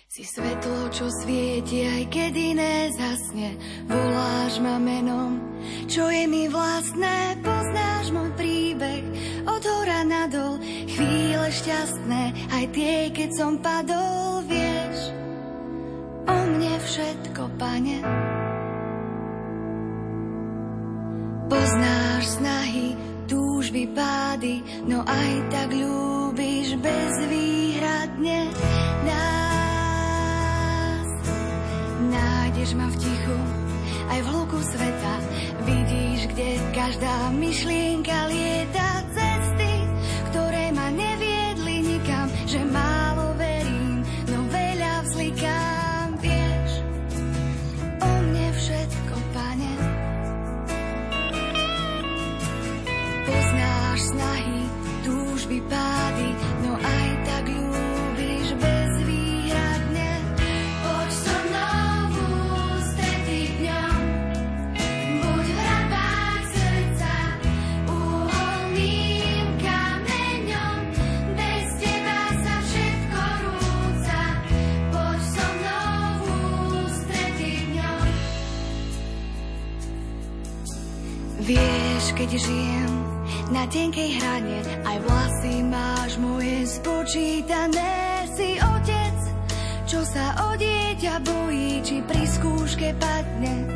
Si 0.08 0.24
svetlo, 0.24 0.88
čo 0.88 1.12
svieti, 1.12 1.84
aj 1.84 2.04
keď 2.08 2.32
iné 2.32 2.88
zasne, 2.96 3.60
voláš 3.92 4.56
ma 4.64 4.80
menom, 4.80 5.36
čo 5.84 6.08
je 6.08 6.24
mi 6.32 6.48
vlastné, 6.48 7.44
poznáš 7.44 8.16
môj 8.16 8.32
príbeh, 8.40 9.04
od 9.44 9.60
hora 9.60 10.08
nadol, 10.08 10.64
chvíle 10.64 11.52
šťastné, 11.52 12.24
aj 12.56 12.66
tie, 12.72 13.12
keď 13.12 13.30
som 13.36 13.60
padol, 13.60 14.48
vieš, 14.48 15.12
o 16.24 16.38
mne 16.56 16.76
všetko, 16.88 17.44
pane. 17.60 18.00
Poznáš 21.52 22.24
snahy, 22.40 22.96
túžby, 23.28 23.92
pády, 23.92 24.64
no 24.88 25.04
aj 25.04 25.34
tak 25.52 25.76
ľúbiš 25.76 26.80
bezvýhradne 26.80 28.56
nás. 29.04 29.47
Nájdeš 32.08 32.72
ma 32.80 32.88
v 32.88 32.96
tichu, 33.04 33.38
aj 34.08 34.20
v 34.24 34.28
hluku 34.32 34.60
sveta, 34.64 35.16
vidíš, 35.68 36.20
kde 36.32 36.50
každá 36.72 37.16
myšlienka 37.36 38.32
lieta. 38.32 38.88
Cesty, 39.12 39.74
ktoré 40.32 40.72
ma 40.72 40.88
neviedli 40.94 41.84
nikam, 41.84 42.32
že 42.48 42.64
málo 42.64 43.36
verím, 43.36 44.08
no 44.32 44.40
veľa 44.48 44.94
vzlikám, 45.10 46.08
vieš, 46.24 46.72
o 48.00 48.12
mne 48.24 48.48
všetko, 48.56 49.16
pane. 49.36 49.74
Poznáš 53.28 54.00
snahy, 54.16 54.60
túžby, 55.04 55.58
pády, 55.68 55.97
tenkej 83.78 84.12
hrane, 84.18 84.58
aj 84.90 84.98
vlasy 85.06 85.56
máš 85.62 86.12
moje 86.18 86.66
spočítané. 86.66 88.26
Si 88.34 88.58
otec, 88.58 89.18
čo 89.86 90.02
sa 90.02 90.50
o 90.50 90.58
dieťa 90.58 91.22
bojí, 91.22 91.86
či 91.86 92.02
pri 92.02 92.26
skúške 92.26 92.98
padne 92.98 93.70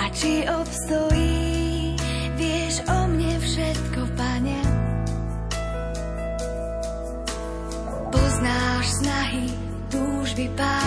a 0.00 0.08
či 0.16 0.48
obstojí. 0.48 2.00
Vieš 2.40 2.74
o 2.88 2.98
mne 3.12 3.34
všetko, 3.44 4.00
pane. 4.16 4.60
Poznáš 8.08 8.84
snahy, 9.04 9.52
túžby, 9.92 10.48
pády, 10.56 10.79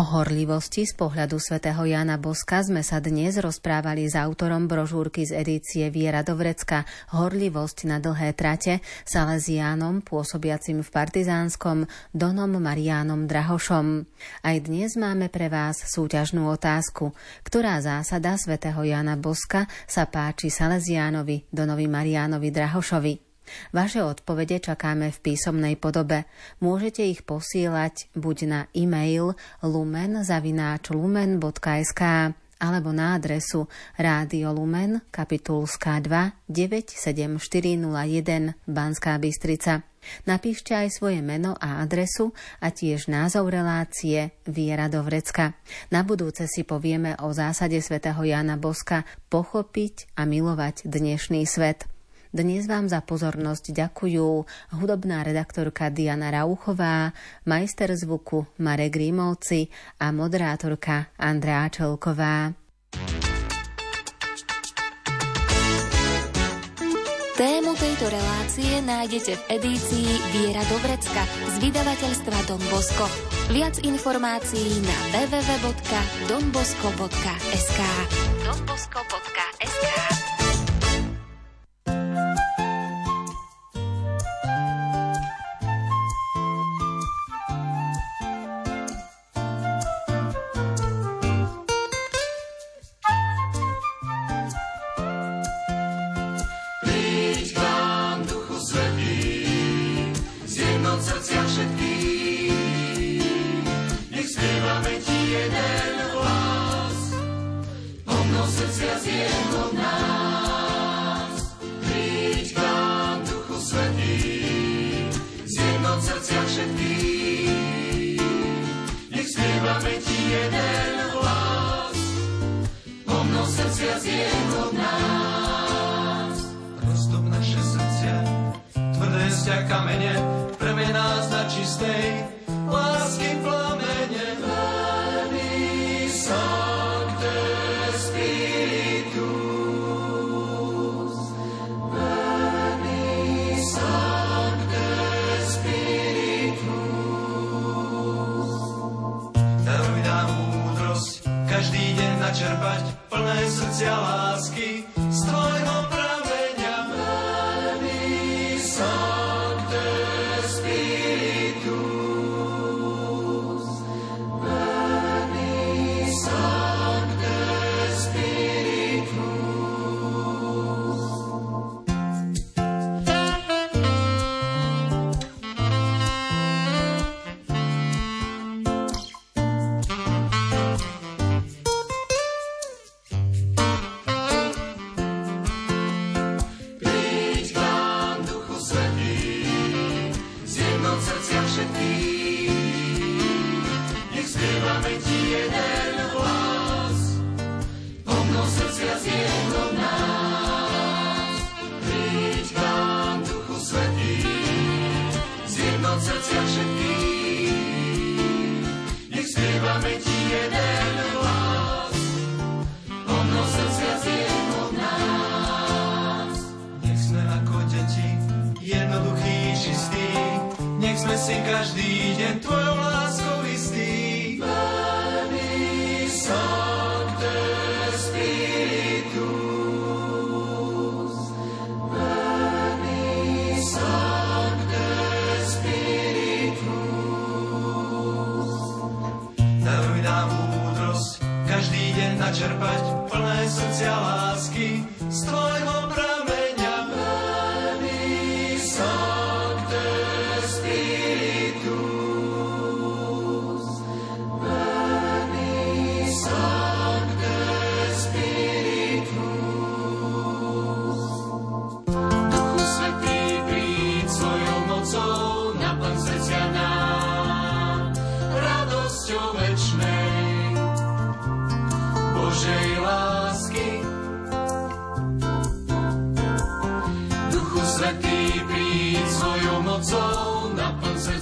O 0.00 0.16
horlivosti 0.16 0.88
z 0.88 0.96
pohľadu 0.96 1.36
svätého 1.36 1.84
Jana 1.84 2.16
Boska 2.16 2.64
sme 2.64 2.80
sa 2.80 3.04
dnes 3.04 3.36
rozprávali 3.36 4.08
s 4.08 4.16
autorom 4.16 4.64
brožúrky 4.64 5.28
z 5.28 5.36
edície 5.44 5.92
Viera 5.92 6.24
Dovrecka 6.24 6.88
Horlivosť 7.12 7.84
na 7.84 8.00
dlhé 8.00 8.32
trate 8.32 8.80
Salesiánom 9.04 10.00
pôsobiacim 10.00 10.80
v 10.80 10.88
Partizánskom 10.88 11.84
Donom 12.16 12.48
Mariánom 12.48 13.28
Drahošom. 13.28 14.08
Aj 14.40 14.56
dnes 14.64 14.96
máme 14.96 15.28
pre 15.28 15.52
vás 15.52 15.84
súťažnú 15.84 16.48
otázku, 16.48 17.12
ktorá 17.44 17.76
zásada 17.84 18.40
svätého 18.40 18.80
Jana 18.80 19.20
Boska 19.20 19.68
sa 19.84 20.08
páči 20.08 20.48
Salesiánovi 20.48 21.52
Donovi 21.52 21.84
Mariánovi 21.92 22.48
Drahošovi. 22.48 23.29
Vaše 23.70 24.02
odpovede 24.04 24.60
čakáme 24.60 25.10
v 25.14 25.18
písomnej 25.22 25.76
podobe. 25.76 26.24
Môžete 26.58 27.06
ich 27.06 27.22
posielať 27.24 28.08
buď 28.16 28.46
na 28.46 28.66
e-mail 28.74 29.34
lumen.lumen.sk 29.62 32.02
alebo 32.60 32.92
na 32.92 33.16
adresu 33.16 33.72
Rádio 33.96 34.52
Lumen, 34.52 35.00
kapitulská 35.08 35.96
2, 36.04 36.44
97401 36.46 38.52
Banská 38.68 39.16
Bystrica. 39.16 39.80
Napíšte 40.24 40.72
aj 40.76 40.88
svoje 40.96 41.20
meno 41.20 41.52
a 41.56 41.84
adresu 41.84 42.32
a 42.60 42.70
tiež 42.72 43.08
názov 43.08 43.50
relácie 43.52 44.32
Viera 44.48 44.88
do 44.88 45.02
Vrecka. 45.04 45.52
Na 45.92 46.02
budúce 46.04 46.48
si 46.48 46.64
povieme 46.64 47.16
o 47.20 47.32
zásade 47.32 47.80
svätého 47.84 48.24
Jana 48.24 48.56
Boska 48.56 49.04
pochopiť 49.28 50.08
a 50.16 50.24
milovať 50.24 50.88
dnešný 50.88 51.44
svet. 51.44 51.84
Dnes 52.30 52.70
vám 52.70 52.86
za 52.86 53.02
pozornosť 53.02 53.74
ďakujú 53.74 54.46
hudobná 54.78 55.26
redaktorka 55.26 55.90
Diana 55.90 56.30
Rauchová, 56.30 57.10
majster 57.42 57.90
zvuku 57.98 58.46
Marek 58.62 58.94
Rímovci 58.94 59.66
a 59.98 60.14
moderátorka 60.14 61.10
Andrea 61.18 61.66
Čelková. 61.66 62.54
Tému 67.34 67.74
tejto 67.74 68.06
relácie 68.06 68.78
nájdete 68.78 69.34
v 69.34 69.42
edícii 69.58 70.06
Viera 70.30 70.62
Dobrecka 70.70 71.26
z 71.50 71.66
vydavateľstva 71.66 72.46
Don 72.46 72.62
Bosco. 72.70 73.10
Viac 73.50 73.82
informácií 73.82 74.86
na 74.86 75.18
www.donbosco.sk 75.18 77.80
donbosco.sk 78.46 80.19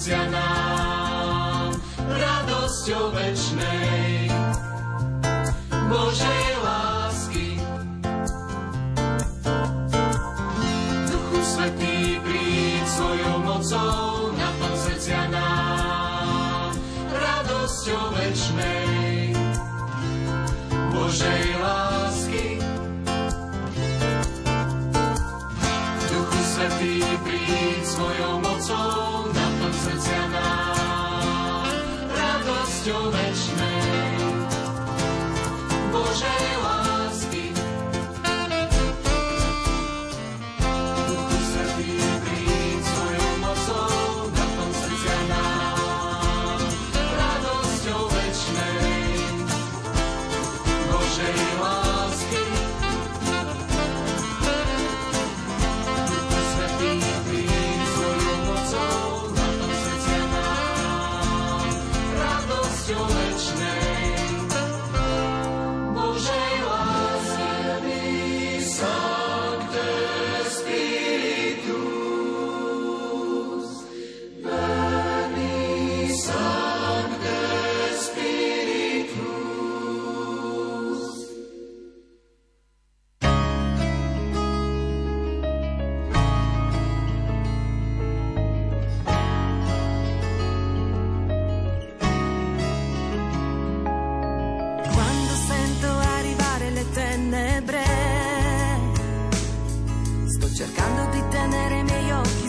Luciana. 0.08 0.57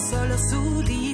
Solo 0.09 0.37
su 0.37 0.81
di 0.81 1.08